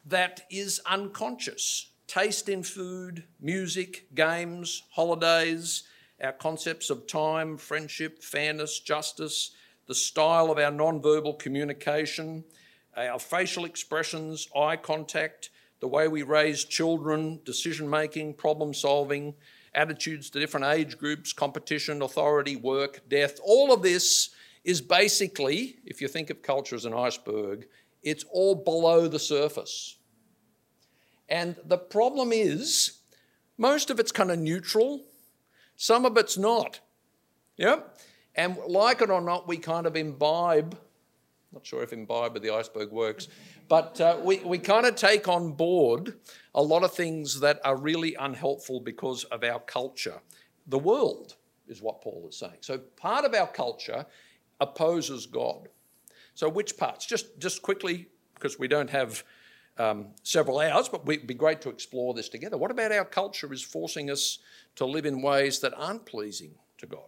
that 0.06 0.42
is 0.50 0.82
unconscious. 0.86 1.92
Taste 2.08 2.50
in 2.50 2.64
food, 2.64 3.24
music, 3.40 4.08
games, 4.14 4.84
holidays, 4.92 5.84
our 6.24 6.32
concepts 6.32 6.90
of 6.90 7.06
time, 7.06 7.58
friendship, 7.58 8.24
fairness, 8.24 8.80
justice, 8.80 9.52
the 9.88 9.96
style 9.96 10.50
of 10.50 10.58
our 10.58 10.72
non-verbal 10.72 11.34
communication, 11.34 12.46
uh, 12.96 13.02
our 13.02 13.20
facial 13.20 13.66
expressions, 13.66 14.48
eye 14.56 14.78
contact, 14.78 15.50
the 15.82 15.88
way 15.88 16.08
we 16.08 16.24
raise 16.24 16.64
children, 16.64 17.42
decision 17.44 17.90
making, 17.90 18.34
problem 18.34 18.74
solving, 18.74 19.34
attitudes 19.76 20.30
to 20.30 20.40
different 20.40 20.66
age 20.66 20.98
groups, 20.98 21.34
competition, 21.34 22.02
authority, 22.02 22.56
work, 22.56 23.02
death. 23.10 23.38
All 23.44 23.74
of 23.74 23.82
this 23.82 24.30
is 24.64 24.80
basically, 24.80 25.78
if 25.86 26.00
you 26.00 26.08
think 26.08 26.30
of 26.30 26.42
culture 26.42 26.76
as 26.76 26.86
an 26.86 26.94
iceberg, 26.94 27.68
it's 28.02 28.24
all 28.32 28.56
below 28.56 29.10
the 29.10 29.20
surface. 29.20 29.98
And 31.28 31.58
the 31.66 31.78
problem 31.78 32.32
is, 32.32 33.00
most 33.58 33.90
of 33.90 34.00
it's 34.00 34.12
kind 34.12 34.32
of 34.32 34.40
neutral, 34.40 35.04
some 35.84 36.06
of 36.06 36.16
it's 36.16 36.38
not. 36.38 36.80
Yep. 37.58 37.98
And 38.36 38.58
like 38.70 39.02
it 39.02 39.10
or 39.10 39.20
not, 39.20 39.50
we 39.50 39.58
kind 39.58 39.86
of 39.86 39.98
imbibe. 39.98 40.80
Not 41.52 41.66
sure 41.66 41.84
if 41.84 41.92
imbibe 41.92 42.38
of 42.38 42.42
the 42.42 42.52
iceberg 42.52 42.90
works, 42.90 43.28
but 43.68 44.00
uh, 44.00 44.18
we, 44.24 44.40
we 44.40 44.60
kind 44.60 44.86
of 44.86 44.96
take 44.96 45.28
on 45.28 45.52
board 45.52 46.16
a 46.56 46.62
lot 46.62 46.84
of 46.84 46.94
things 46.94 47.42
that 47.42 47.60
are 47.66 47.76
really 47.76 48.16
unhelpful 48.16 48.80
because 48.80 49.26
of 49.26 49.44
our 49.44 49.60
culture. 49.60 50.22
The 50.68 50.80
world 50.80 51.36
is 51.68 51.82
what 51.82 52.02
Paul 52.02 52.28
is 52.30 52.38
saying. 52.38 52.60
So 52.62 52.78
part 52.78 53.26
of 53.26 53.34
our 53.34 53.48
culture 53.48 54.06
opposes 54.62 55.26
God. 55.26 55.68
So 56.34 56.48
which 56.48 56.78
parts? 56.78 57.06
Just 57.06 57.38
just 57.40 57.62
quickly, 57.62 58.08
because 58.36 58.58
we 58.58 58.70
don't 58.70 58.90
have 58.90 59.26
um, 59.78 60.08
several 60.24 60.60
hours, 60.60 60.90
but 60.90 61.02
it'd 61.08 61.28
be 61.28 61.34
great 61.34 61.62
to 61.62 61.70
explore 61.70 62.14
this 62.14 62.30
together. 62.30 62.58
What 62.58 62.72
about 62.72 62.92
our 62.92 63.06
culture 63.06 63.52
is 63.52 63.62
forcing 63.62 64.10
us 64.10 64.40
to 64.76 64.86
live 64.86 65.06
in 65.06 65.22
ways 65.22 65.60
that 65.60 65.74
aren't 65.76 66.06
pleasing 66.06 66.56
to 66.78 66.86
God? 66.86 67.08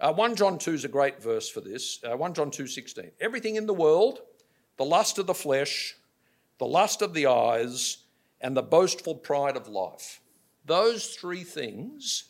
Uh, 0.00 0.12
1 0.12 0.36
John 0.36 0.58
2 0.58 0.74
is 0.74 0.84
a 0.84 0.88
great 0.88 1.22
verse 1.22 1.48
for 1.48 1.60
this. 1.60 1.98
Uh, 2.04 2.16
1 2.16 2.34
John 2.34 2.50
2:16. 2.50 3.10
Everything 3.20 3.56
in 3.56 3.66
the 3.66 3.74
world, 3.74 4.22
the 4.76 4.84
lust 4.84 5.18
of 5.18 5.26
the 5.26 5.34
flesh, 5.34 5.96
the 6.58 6.66
lust 6.66 7.02
of 7.02 7.14
the 7.14 7.26
eyes, 7.26 7.98
and 8.40 8.56
the 8.56 8.62
boastful 8.62 9.16
pride 9.16 9.56
of 9.56 9.68
life. 9.68 10.20
Those 10.64 11.16
three 11.16 11.42
things 11.42 12.24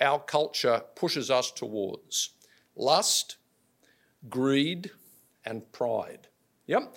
our 0.00 0.20
culture 0.20 0.84
pushes 0.94 1.30
us 1.30 1.50
towards 1.50 2.30
lust, 2.76 3.36
greed, 4.28 4.92
and 5.44 5.70
pride. 5.72 6.28
Yep, 6.66 6.94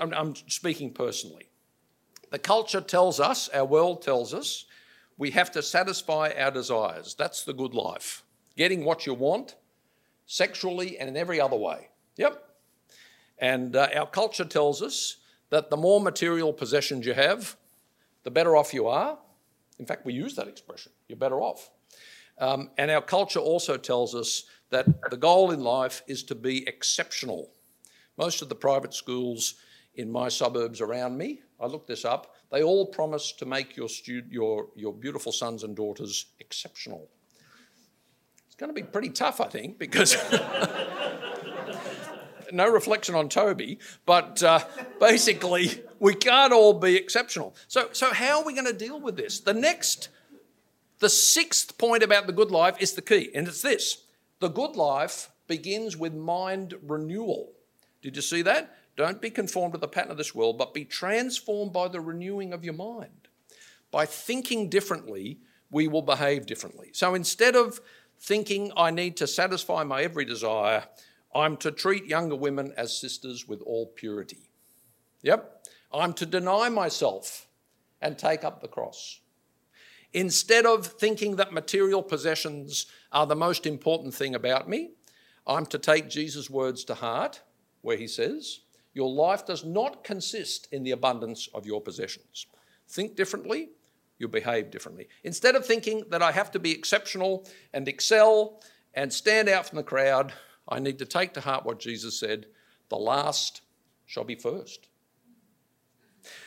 I'm, 0.00 0.14
I'm 0.14 0.34
speaking 0.36 0.92
personally. 0.92 1.48
The 2.34 2.40
culture 2.40 2.80
tells 2.80 3.20
us, 3.20 3.48
our 3.50 3.64
world 3.64 4.02
tells 4.02 4.34
us, 4.34 4.64
we 5.16 5.30
have 5.30 5.52
to 5.52 5.62
satisfy 5.62 6.32
our 6.36 6.50
desires. 6.50 7.14
That's 7.14 7.44
the 7.44 7.52
good 7.52 7.74
life. 7.74 8.24
Getting 8.56 8.84
what 8.84 9.06
you 9.06 9.14
want, 9.14 9.54
sexually 10.26 10.98
and 10.98 11.08
in 11.08 11.16
every 11.16 11.40
other 11.40 11.54
way. 11.54 11.90
Yep. 12.16 12.42
And 13.38 13.76
uh, 13.76 13.86
our 13.94 14.08
culture 14.08 14.44
tells 14.44 14.82
us 14.82 15.18
that 15.50 15.70
the 15.70 15.76
more 15.76 16.00
material 16.00 16.52
possessions 16.52 17.06
you 17.06 17.14
have, 17.14 17.54
the 18.24 18.32
better 18.32 18.56
off 18.56 18.74
you 18.74 18.88
are. 18.88 19.16
In 19.78 19.86
fact, 19.86 20.04
we 20.04 20.12
use 20.12 20.34
that 20.34 20.48
expression 20.48 20.90
you're 21.06 21.16
better 21.16 21.40
off. 21.40 21.70
Um, 22.38 22.70
and 22.76 22.90
our 22.90 23.02
culture 23.02 23.38
also 23.38 23.76
tells 23.76 24.12
us 24.12 24.42
that 24.70 24.88
the 25.08 25.16
goal 25.16 25.52
in 25.52 25.60
life 25.60 26.02
is 26.08 26.24
to 26.24 26.34
be 26.34 26.66
exceptional. 26.66 27.52
Most 28.18 28.42
of 28.42 28.48
the 28.48 28.56
private 28.56 28.92
schools 28.92 29.54
in 29.94 30.10
my 30.10 30.28
suburbs 30.28 30.80
around 30.80 31.16
me 31.16 31.43
I 31.60 31.66
looked 31.66 31.86
this 31.86 32.04
up. 32.04 32.34
They 32.50 32.62
all 32.62 32.86
promise 32.86 33.32
to 33.32 33.46
make 33.46 33.76
your, 33.76 33.88
your, 34.30 34.68
your 34.76 34.92
beautiful 34.92 35.32
sons 35.32 35.64
and 35.64 35.76
daughters 35.76 36.26
exceptional. 36.40 37.08
It's 38.46 38.56
going 38.56 38.70
to 38.70 38.74
be 38.74 38.86
pretty 38.86 39.10
tough, 39.10 39.40
I 39.40 39.48
think, 39.48 39.78
because 39.78 40.16
no 42.52 42.68
reflection 42.68 43.14
on 43.14 43.28
Toby, 43.28 43.78
but 44.06 44.42
uh, 44.42 44.60
basically, 45.00 45.82
we 45.98 46.14
can't 46.14 46.52
all 46.52 46.72
be 46.72 46.96
exceptional. 46.96 47.54
So, 47.68 47.88
so, 47.92 48.12
how 48.12 48.38
are 48.38 48.44
we 48.44 48.52
going 48.52 48.66
to 48.66 48.72
deal 48.72 49.00
with 49.00 49.16
this? 49.16 49.40
The 49.40 49.54
next, 49.54 50.08
the 51.00 51.08
sixth 51.08 51.78
point 51.78 52.02
about 52.02 52.26
the 52.26 52.32
good 52.32 52.50
life 52.50 52.76
is 52.80 52.92
the 52.92 53.02
key, 53.02 53.30
and 53.34 53.48
it's 53.48 53.62
this 53.62 54.04
the 54.40 54.48
good 54.48 54.76
life 54.76 55.30
begins 55.46 55.96
with 55.96 56.14
mind 56.14 56.74
renewal. 56.82 57.52
Did 58.02 58.16
you 58.16 58.22
see 58.22 58.42
that? 58.42 58.76
Don't 58.96 59.20
be 59.20 59.30
conformed 59.30 59.74
to 59.74 59.78
the 59.80 59.88
pattern 59.88 60.10
of 60.10 60.16
this 60.16 60.34
world, 60.34 60.58
but 60.58 60.74
be 60.74 60.84
transformed 60.84 61.72
by 61.72 61.88
the 61.88 62.00
renewing 62.00 62.52
of 62.52 62.64
your 62.64 62.74
mind. 62.74 63.28
By 63.90 64.06
thinking 64.06 64.68
differently, 64.68 65.38
we 65.70 65.88
will 65.88 66.02
behave 66.02 66.46
differently. 66.46 66.90
So 66.92 67.14
instead 67.14 67.56
of 67.56 67.80
thinking 68.20 68.72
I 68.76 68.90
need 68.90 69.16
to 69.16 69.26
satisfy 69.26 69.82
my 69.82 70.02
every 70.02 70.24
desire, 70.24 70.84
I'm 71.34 71.56
to 71.58 71.72
treat 71.72 72.06
younger 72.06 72.36
women 72.36 72.72
as 72.76 72.96
sisters 72.96 73.48
with 73.48 73.60
all 73.62 73.86
purity. 73.86 74.48
Yep. 75.22 75.66
I'm 75.92 76.12
to 76.14 76.26
deny 76.26 76.68
myself 76.68 77.48
and 78.00 78.16
take 78.16 78.44
up 78.44 78.60
the 78.60 78.68
cross. 78.68 79.20
Instead 80.12 80.64
of 80.64 80.86
thinking 80.86 81.36
that 81.36 81.52
material 81.52 82.02
possessions 82.02 82.86
are 83.10 83.26
the 83.26 83.34
most 83.34 83.66
important 83.66 84.14
thing 84.14 84.34
about 84.34 84.68
me, 84.68 84.90
I'm 85.46 85.66
to 85.66 85.78
take 85.78 86.08
Jesus' 86.08 86.48
words 86.48 86.84
to 86.84 86.94
heart, 86.94 87.40
where 87.80 87.96
he 87.96 88.06
says, 88.06 88.60
Your 88.94 89.10
life 89.10 89.44
does 89.44 89.64
not 89.64 90.04
consist 90.04 90.68
in 90.72 90.84
the 90.84 90.92
abundance 90.92 91.48
of 91.52 91.66
your 91.66 91.80
possessions. 91.80 92.46
Think 92.88 93.16
differently, 93.16 93.70
you'll 94.18 94.30
behave 94.30 94.70
differently. 94.70 95.08
Instead 95.24 95.56
of 95.56 95.66
thinking 95.66 96.04
that 96.10 96.22
I 96.22 96.32
have 96.32 96.52
to 96.52 96.58
be 96.58 96.70
exceptional 96.70 97.46
and 97.72 97.88
excel 97.88 98.62
and 98.94 99.12
stand 99.12 99.48
out 99.48 99.66
from 99.66 99.76
the 99.76 99.82
crowd, 99.82 100.32
I 100.68 100.78
need 100.78 100.98
to 101.00 101.04
take 101.04 101.34
to 101.34 101.40
heart 101.40 101.66
what 101.66 101.80
Jesus 101.80 102.18
said 102.18 102.46
the 102.88 102.96
last 102.96 103.62
shall 104.06 104.24
be 104.24 104.36
first. 104.36 104.88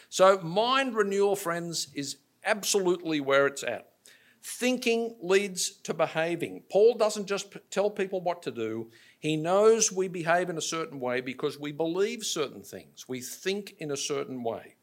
So, 0.09 0.39
mind 0.39 0.95
renewal, 0.95 1.35
friends, 1.35 1.89
is 1.93 2.17
absolutely 2.45 3.19
where 3.19 3.45
it's 3.45 3.63
at. 3.63 3.89
Thinking 4.49 5.17
leads 5.21 5.71
to 5.83 5.93
behaving. 5.93 6.63
Paul 6.71 6.95
doesn't 6.95 7.25
just 7.25 7.57
tell 7.69 7.89
people 7.89 8.21
what 8.21 8.41
to 8.43 8.51
do, 8.51 8.89
he 9.19 9.35
knows 9.35 9.91
we 9.91 10.07
behave 10.07 10.49
in 10.49 10.57
a 10.57 10.61
certain 10.61 11.01
way 11.01 11.19
because 11.19 11.59
we 11.59 11.73
believe 11.73 12.23
certain 12.23 12.63
things, 12.63 13.09
we 13.09 13.19
think 13.19 13.75
in 13.79 13.91
a 13.91 13.97
certain 13.97 14.43
way. 14.43 14.75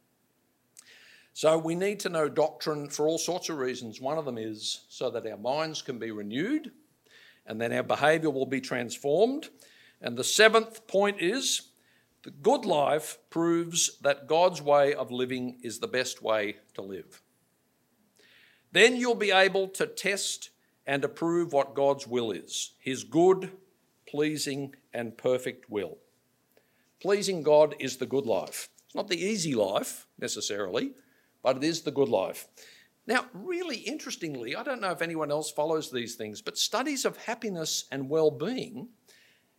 So 1.33 1.57
we 1.57 1.75
need 1.75 1.99
to 2.01 2.11
know 2.11 2.29
doctrine 2.29 2.91
for 2.91 3.09
all 3.09 3.17
sorts 3.17 3.49
of 3.49 3.57
reasons. 3.57 4.03
One 4.03 4.19
of 4.19 4.27
them 4.27 4.37
is 4.37 4.85
so 4.91 5.09
that 5.09 5.27
our 5.27 5.39
minds 5.39 5.81
can 5.81 5.99
be 5.99 6.11
renewed 6.11 6.71
and 7.47 7.59
then 7.59 7.73
our 7.73 7.83
behavior 7.83 8.29
will 8.29 8.45
be 8.45 8.61
transformed. 8.61 9.49
And 10.03 10.19
the 10.19 10.25
seventh 10.25 10.87
point 10.87 11.23
is 11.23 11.71
the 12.23 12.33
good 12.33 12.67
life 12.67 13.17
proves 13.31 13.99
that 14.03 14.29
God's 14.29 14.61
way 14.61 14.93
of 14.93 15.11
living 15.11 15.59
is 15.63 15.79
the 15.79 15.89
best 15.89 16.21
way 16.21 16.57
to 16.75 16.83
live. 16.83 17.23
Then 18.75 18.97
you'll 18.97 19.15
be 19.15 19.31
able 19.31 19.69
to 19.69 19.87
test 19.87 20.51
and 20.85 21.05
approve 21.05 21.53
what 21.53 21.77
God's 21.77 22.09
will 22.09 22.33
is 22.33 22.73
His 22.81 23.05
good, 23.05 23.53
pleasing, 24.07 24.75
and 24.93 25.17
perfect 25.17 25.71
will. 25.71 25.99
Pleasing 27.01 27.45
God 27.45 27.77
is 27.79 27.99
the 27.99 28.07
good 28.07 28.27
life. 28.27 28.69
It's 28.85 28.95
not 28.97 29.07
the 29.07 29.25
easy 29.25 29.55
life 29.55 30.09
necessarily, 30.19 30.91
but 31.41 31.57
it 31.59 31.63
is 31.63 31.83
the 31.83 31.93
good 31.93 32.09
life. 32.09 32.49
Now, 33.07 33.27
really 33.33 33.77
interestingly, 33.77 34.57
I 34.57 34.65
don't 34.65 34.81
know 34.81 34.91
if 34.91 35.03
anyone 35.03 35.31
else 35.31 35.53
follows 35.53 35.93
these 35.93 36.17
things, 36.17 36.43
but 36.43 36.59
studies 36.59 37.05
of 37.05 37.17
happiness 37.17 37.85
and 37.93 38.11
well 38.11 38.33
being 38.33 38.89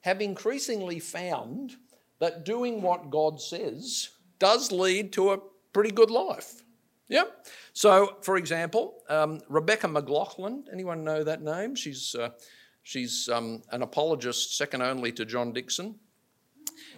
have 0.02 0.20
increasingly 0.20 1.00
found 1.00 1.78
that 2.20 2.44
doing 2.44 2.82
what 2.82 3.12
God 3.12 3.40
says 3.40 4.10
does 4.40 4.74
lead 4.74 5.14
to 5.14 5.32
a 5.32 5.40
pretty 5.72 5.92
good 5.92 6.12
life. 6.12 6.65
Yep. 7.08 7.48
So, 7.74 8.18
for 8.22 8.38
example, 8.38 9.04
um, 9.10 9.42
Rebecca 9.48 9.88
McLaughlin, 9.88 10.66
anyone 10.72 11.04
know 11.04 11.24
that 11.24 11.42
name? 11.42 11.76
She's, 11.76 12.16
uh, 12.16 12.30
she's 12.84 13.30
um, 13.30 13.62
an 13.72 13.84
apologist 13.84 14.58
second 14.58 14.82
only 14.82 15.12
to 15.14 15.26
John 15.26 15.54
Dickson. 15.54 15.96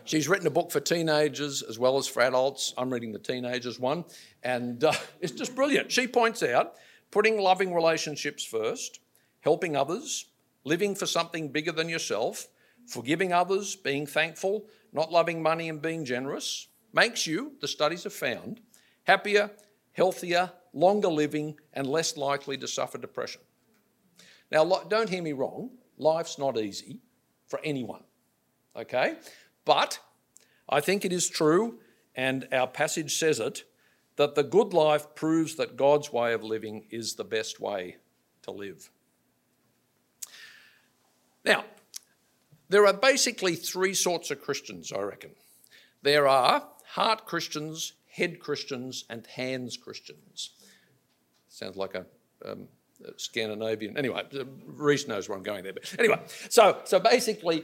She's 0.06 0.30
written 0.30 0.48
a 0.48 0.52
book 0.52 0.72
for 0.72 0.80
teenagers 0.80 1.62
as 1.62 1.78
well 1.78 1.98
as 1.98 2.08
for 2.08 2.22
adults. 2.22 2.74
I'm 2.78 2.92
reading 2.92 3.12
the 3.12 3.20
teenagers 3.20 3.80
one, 3.80 4.06
and 4.44 4.84
uh, 4.84 4.94
it's 5.20 5.34
just 5.34 5.56
brilliant. 5.56 5.92
She 5.92 6.08
points 6.08 6.42
out 6.42 6.76
putting 7.12 7.40
loving 7.40 7.74
relationships 7.74 8.44
first, 8.44 9.00
helping 9.42 9.76
others, 9.76 10.26
living 10.64 10.96
for 10.96 11.06
something 11.06 11.50
bigger 11.50 11.72
than 11.72 11.90
yourself, 11.90 12.48
forgiving 12.86 13.34
others, 13.34 13.76
being 13.76 14.06
thankful, 14.06 14.68
not 14.94 15.12
loving 15.12 15.42
money 15.42 15.68
and 15.68 15.82
being 15.82 16.06
generous 16.06 16.68
makes 16.94 17.28
you, 17.28 17.54
the 17.62 17.68
studies 17.68 18.04
have 18.04 18.14
found, 18.14 18.62
happier, 19.04 19.52
healthier, 19.98 20.52
longer 20.74 21.08
living, 21.08 21.60
and 21.74 21.88
less 21.88 22.16
likely 22.16 22.56
to 22.58 22.68
suffer 22.68 23.00
depression. 23.00 23.42
Now, 24.52 24.64
don't 24.88 25.10
hear 25.10 25.24
me 25.24 25.34
wrong, 25.34 25.72
life's 25.98 26.38
not 26.38 26.58
easy 26.58 27.00
for 27.48 27.60
anyone, 27.64 28.04
okay? 28.76 29.18
But 29.66 30.00
I 30.70 30.80
think 30.82 31.04
it 31.04 31.12
is 31.12 31.28
true, 31.28 31.80
and 32.16 32.48
our 32.52 32.68
passage 32.68 33.18
says 33.18 33.40
it, 33.40 33.64
that 34.18 34.36
the 34.36 34.44
good 34.44 34.72
life 34.72 35.16
proves 35.16 35.56
that 35.56 35.76
God's 35.76 36.14
way 36.14 36.34
of 36.34 36.44
living 36.44 36.86
is 36.92 37.16
the 37.16 37.24
best 37.24 37.60
way 37.60 37.98
to 38.44 38.52
live. 38.52 38.90
Now, 41.44 41.66
there 42.70 42.86
are 42.86 42.94
basically 42.94 43.56
three 43.56 43.94
sorts 43.94 44.30
of 44.30 44.42
Christians, 44.42 44.92
I 44.92 45.02
reckon. 45.02 45.32
There 46.04 46.28
are 46.28 46.68
heart 46.86 47.26
Christians, 47.26 47.94
head 48.18 48.40
Christians, 48.40 49.06
and 49.10 49.26
hands 49.28 49.78
Christians. 49.78 50.52
Sounds 51.50 51.78
like 51.78 51.96
a, 51.96 52.06
um, 52.46 52.68
Scandinavian. 53.18 53.96
Anyway, 53.96 54.24
Reese 54.66 55.08
knows 55.08 55.30
where 55.30 55.38
I'm 55.38 55.44
going 55.44 55.64
there. 55.64 55.74
But 55.74 55.94
anyway, 56.00 56.20
so 56.50 56.80
so 56.84 57.00
basically, 57.00 57.64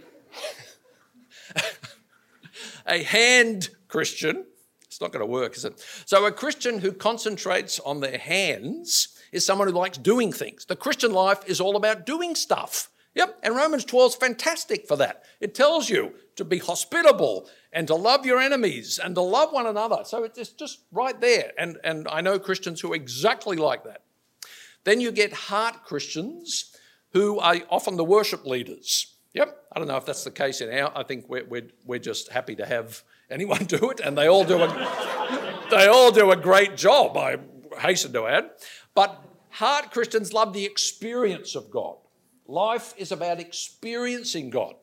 a 2.86 3.02
hand 3.02 3.70
Christian, 3.88 4.46
it's 4.86 5.02
not 5.02 5.12
going 5.12 5.26
to 5.26 5.32
work, 5.32 5.58
is 5.58 5.66
it? 5.66 5.84
So, 6.06 6.26
a 6.26 6.32
Christian 6.32 6.80
who 6.80 6.92
concentrates 6.92 7.80
on 7.80 8.00
their 8.00 8.20
hands 8.20 9.18
is 9.32 9.44
someone 9.44 9.68
who 9.68 9.74
likes 9.74 9.98
doing 9.98 10.32
things. 10.32 10.66
The 10.66 10.76
Christian 10.76 11.12
life 11.12 11.40
is 11.48 11.60
all 11.60 11.76
about 11.76 12.06
doing 12.06 12.36
stuff. 12.36 12.92
Yep, 13.16 13.40
and 13.44 13.56
Romans 13.56 13.86
12 13.86 14.12
is 14.12 14.16
fantastic 14.16 14.88
for 14.88 14.98
that. 14.98 15.24
It 15.40 15.54
tells 15.54 15.90
you 15.90 16.14
to 16.36 16.44
be 16.44 16.58
hospitable 16.58 17.48
and 17.72 17.86
to 17.88 17.96
love 17.96 18.26
your 18.26 18.40
enemies 18.40 19.00
and 19.04 19.14
to 19.16 19.22
love 19.22 19.54
one 19.54 19.68
another. 19.68 20.00
So 20.04 20.24
it's 20.24 20.50
just 20.50 20.80
right 20.92 21.20
there. 21.22 21.52
And, 21.58 21.78
and 21.84 22.08
I 22.08 22.22
know 22.22 22.40
Christians 22.40 22.82
who 22.82 22.92
are 22.92 22.96
exactly 22.96 23.56
like 23.56 23.84
that. 23.84 24.02
Then 24.84 25.00
you 25.00 25.12
get 25.12 25.32
heart 25.34 25.86
Christians 25.86 26.76
who 27.12 27.40
are 27.40 27.58
often 27.70 27.98
the 27.98 28.04
worship 28.04 28.46
leaders. 28.46 29.16
Yep. 29.34 29.58
I 29.72 29.80
don't 29.80 29.88
know 29.88 29.98
if 29.98 30.06
that's 30.06 30.24
the 30.24 30.32
case 30.32 30.62
in 30.62 30.76
our. 30.78 30.92
I 30.96 31.04
think 31.04 31.30
we're, 31.30 31.46
we're, 31.46 31.70
we're 31.86 32.00
just 32.00 32.32
happy 32.32 32.56
to 32.56 32.66
have 32.66 33.04
anyone 33.30 33.64
do 33.66 33.92
it, 33.92 34.00
and 34.00 34.18
they 34.18 34.28
all 34.28 34.44
do 34.44 34.62
a, 34.62 35.68
they 35.72 35.88
all 35.88 36.12
do 36.12 36.32
a 36.32 36.36
great 36.36 36.78
job, 36.78 37.18
I 37.18 37.38
hasten 37.80 38.14
to 38.14 38.28
add. 38.28 38.52
But 38.94 39.24
heart 39.50 39.92
Christians 39.92 40.34
love 40.34 40.54
the 40.54 40.66
experience 40.66 41.56
of 41.56 41.72
God. 41.72 41.98
Life 42.48 42.94
is 42.98 43.12
about 43.12 43.40
experiencing 43.40 44.50
God. 44.50 44.76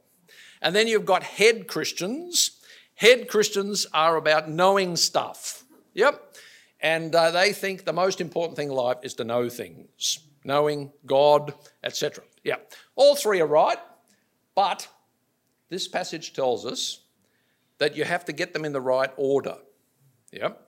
And 0.62 0.74
then 0.74 0.88
you've 0.88 1.06
got 1.06 1.22
head 1.22 1.66
Christians. 1.66 2.60
Head 2.94 3.28
Christians 3.28 3.86
are 3.92 4.16
about 4.16 4.50
knowing 4.50 4.96
stuff. 4.96 5.64
Yep. 5.94 6.36
And 6.80 7.14
uh, 7.14 7.30
they 7.30 7.52
think 7.52 7.84
the 7.84 7.92
most 7.92 8.20
important 8.20 8.56
thing 8.56 8.68
in 8.68 8.74
life 8.74 8.98
is 9.02 9.14
to 9.14 9.24
know 9.24 9.48
things, 9.48 10.18
knowing 10.44 10.92
God, 11.04 11.54
etc. 11.84 12.24
Yeah. 12.44 12.56
All 12.96 13.16
three 13.16 13.40
are 13.40 13.46
right. 13.46 13.78
But 14.54 14.88
this 15.68 15.88
passage 15.88 16.32
tells 16.32 16.64
us 16.66 17.00
that 17.78 17.96
you 17.96 18.04
have 18.04 18.24
to 18.26 18.32
get 18.32 18.52
them 18.52 18.64
in 18.64 18.72
the 18.72 18.80
right 18.80 19.10
order. 19.16 19.56
Yep. 20.32 20.66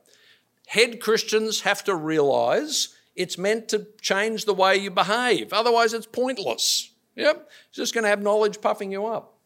Head 0.67 1.01
Christians 1.01 1.63
have 1.63 1.85
to 1.85 1.95
realize 1.95 2.97
it's 3.15 3.37
meant 3.37 3.69
to 3.69 3.87
change 4.01 4.45
the 4.45 4.55
way 4.55 4.77
you 4.77 4.91
behave. 4.91 5.53
Otherwise, 5.53 5.93
it's 5.93 6.07
pointless. 6.07 6.91
Yep. 7.17 7.49
It's 7.69 7.77
just 7.77 7.95
going 7.95 8.05
to 8.05 8.11
have 8.11 8.23
knowledge 8.23 8.61
puffing 8.61 8.91
you 8.91 9.07
up. 9.07 9.39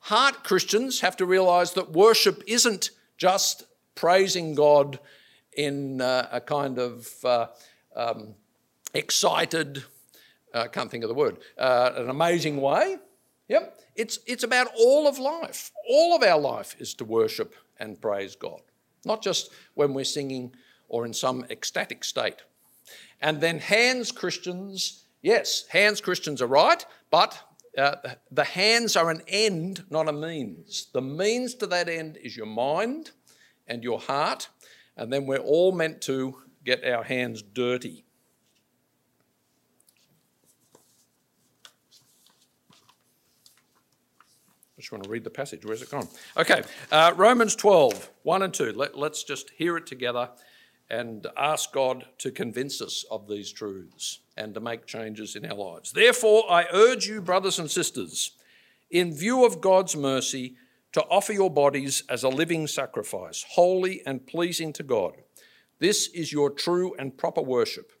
Heart 0.00 0.44
Christians 0.44 1.00
have 1.00 1.16
to 1.16 1.26
realize 1.26 1.72
that 1.74 1.92
worship 1.92 2.42
isn't 2.46 2.90
just 3.16 3.64
praising 3.94 4.54
God 4.54 4.98
in 5.56 6.00
uh, 6.00 6.28
a 6.32 6.40
kind 6.40 6.78
of 6.78 7.08
uh, 7.24 7.46
um, 7.94 8.34
excited, 8.94 9.84
I 10.54 10.58
uh, 10.58 10.68
can't 10.68 10.90
think 10.90 11.04
of 11.04 11.08
the 11.08 11.14
word, 11.14 11.38
uh, 11.58 11.90
an 11.96 12.08
amazing 12.08 12.60
way. 12.60 12.96
Yep, 13.48 13.80
it's, 13.96 14.20
it's 14.26 14.44
about 14.44 14.68
all 14.78 15.08
of 15.08 15.18
life. 15.18 15.72
All 15.88 16.14
of 16.14 16.22
our 16.22 16.38
life 16.38 16.76
is 16.78 16.94
to 16.94 17.04
worship 17.04 17.54
and 17.78 18.00
praise 18.00 18.36
God, 18.36 18.60
not 19.04 19.22
just 19.22 19.50
when 19.74 19.92
we're 19.92 20.04
singing 20.04 20.54
or 20.90 21.06
in 21.06 21.14
some 21.14 21.46
ecstatic 21.48 22.04
state. 22.04 22.42
And 23.22 23.40
then 23.40 23.58
hands 23.58 24.12
Christians, 24.12 25.04
yes, 25.22 25.66
hands 25.68 26.00
Christians 26.00 26.42
are 26.42 26.46
right, 26.46 26.84
but 27.10 27.40
uh, 27.78 27.96
the 28.30 28.44
hands 28.44 28.96
are 28.96 29.10
an 29.10 29.22
end, 29.28 29.84
not 29.88 30.08
a 30.08 30.12
means. 30.12 30.88
The 30.92 31.00
means 31.00 31.54
to 31.56 31.66
that 31.68 31.88
end 31.88 32.18
is 32.22 32.36
your 32.36 32.46
mind 32.46 33.12
and 33.68 33.84
your 33.84 34.00
heart, 34.00 34.48
and 34.96 35.12
then 35.12 35.26
we're 35.26 35.38
all 35.38 35.72
meant 35.72 36.00
to 36.02 36.42
get 36.64 36.84
our 36.84 37.04
hands 37.04 37.40
dirty. 37.40 38.04
I 44.76 44.80
just 44.80 44.92
want 44.92 45.04
to 45.04 45.10
read 45.10 45.24
the 45.24 45.30
passage. 45.30 45.64
Where's 45.64 45.82
it 45.82 45.90
gone? 45.90 46.08
Okay, 46.38 46.62
uh, 46.90 47.12
Romans 47.14 47.54
12, 47.54 48.10
1 48.22 48.42
and 48.42 48.52
2. 48.52 48.72
Let, 48.72 48.96
let's 48.96 49.22
just 49.22 49.50
hear 49.50 49.76
it 49.76 49.86
together 49.86 50.30
and 50.90 51.26
ask 51.36 51.72
God 51.72 52.04
to 52.18 52.30
convince 52.30 52.82
us 52.82 53.04
of 53.10 53.28
these 53.28 53.52
truths 53.52 54.18
and 54.36 54.52
to 54.54 54.60
make 54.60 54.86
changes 54.86 55.36
in 55.36 55.46
our 55.46 55.54
lives. 55.54 55.92
Therefore, 55.92 56.50
I 56.50 56.66
urge 56.72 57.06
you, 57.06 57.20
brothers 57.20 57.58
and 57.58 57.70
sisters, 57.70 58.32
in 58.90 59.14
view 59.14 59.46
of 59.46 59.60
God's 59.60 59.96
mercy, 59.96 60.56
to 60.92 61.04
offer 61.04 61.32
your 61.32 61.50
bodies 61.50 62.02
as 62.08 62.24
a 62.24 62.28
living 62.28 62.66
sacrifice, 62.66 63.44
holy 63.50 64.02
and 64.04 64.26
pleasing 64.26 64.72
to 64.72 64.82
God. 64.82 65.12
This 65.78 66.08
is 66.08 66.32
your 66.32 66.50
true 66.50 66.94
and 66.98 67.16
proper 67.16 67.40
worship. 67.40 67.92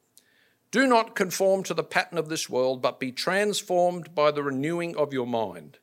Do 0.72 0.86
not 0.86 1.14
conform 1.14 1.62
to 1.64 1.74
the 1.74 1.84
pattern 1.84 2.18
of 2.18 2.28
this 2.28 2.50
world, 2.50 2.82
but 2.82 3.00
be 3.00 3.12
transformed 3.12 4.14
by 4.14 4.30
the 4.30 4.42
renewing 4.42 4.96
of 4.96 5.12
your 5.12 5.26
mind. 5.26 5.78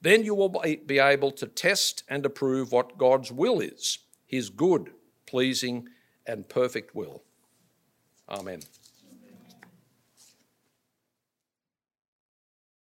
Then 0.00 0.24
you 0.24 0.34
will 0.34 0.48
be 0.48 0.98
able 0.98 1.30
to 1.32 1.46
test 1.46 2.04
and 2.08 2.24
approve 2.24 2.72
what 2.72 2.98
God's 2.98 3.30
will 3.30 3.60
is, 3.60 3.98
his 4.26 4.50
good, 4.50 4.90
pleasing, 5.26 5.88
and 6.30 6.48
perfect 6.48 6.94
will. 6.94 7.22
Amen. 8.28 8.60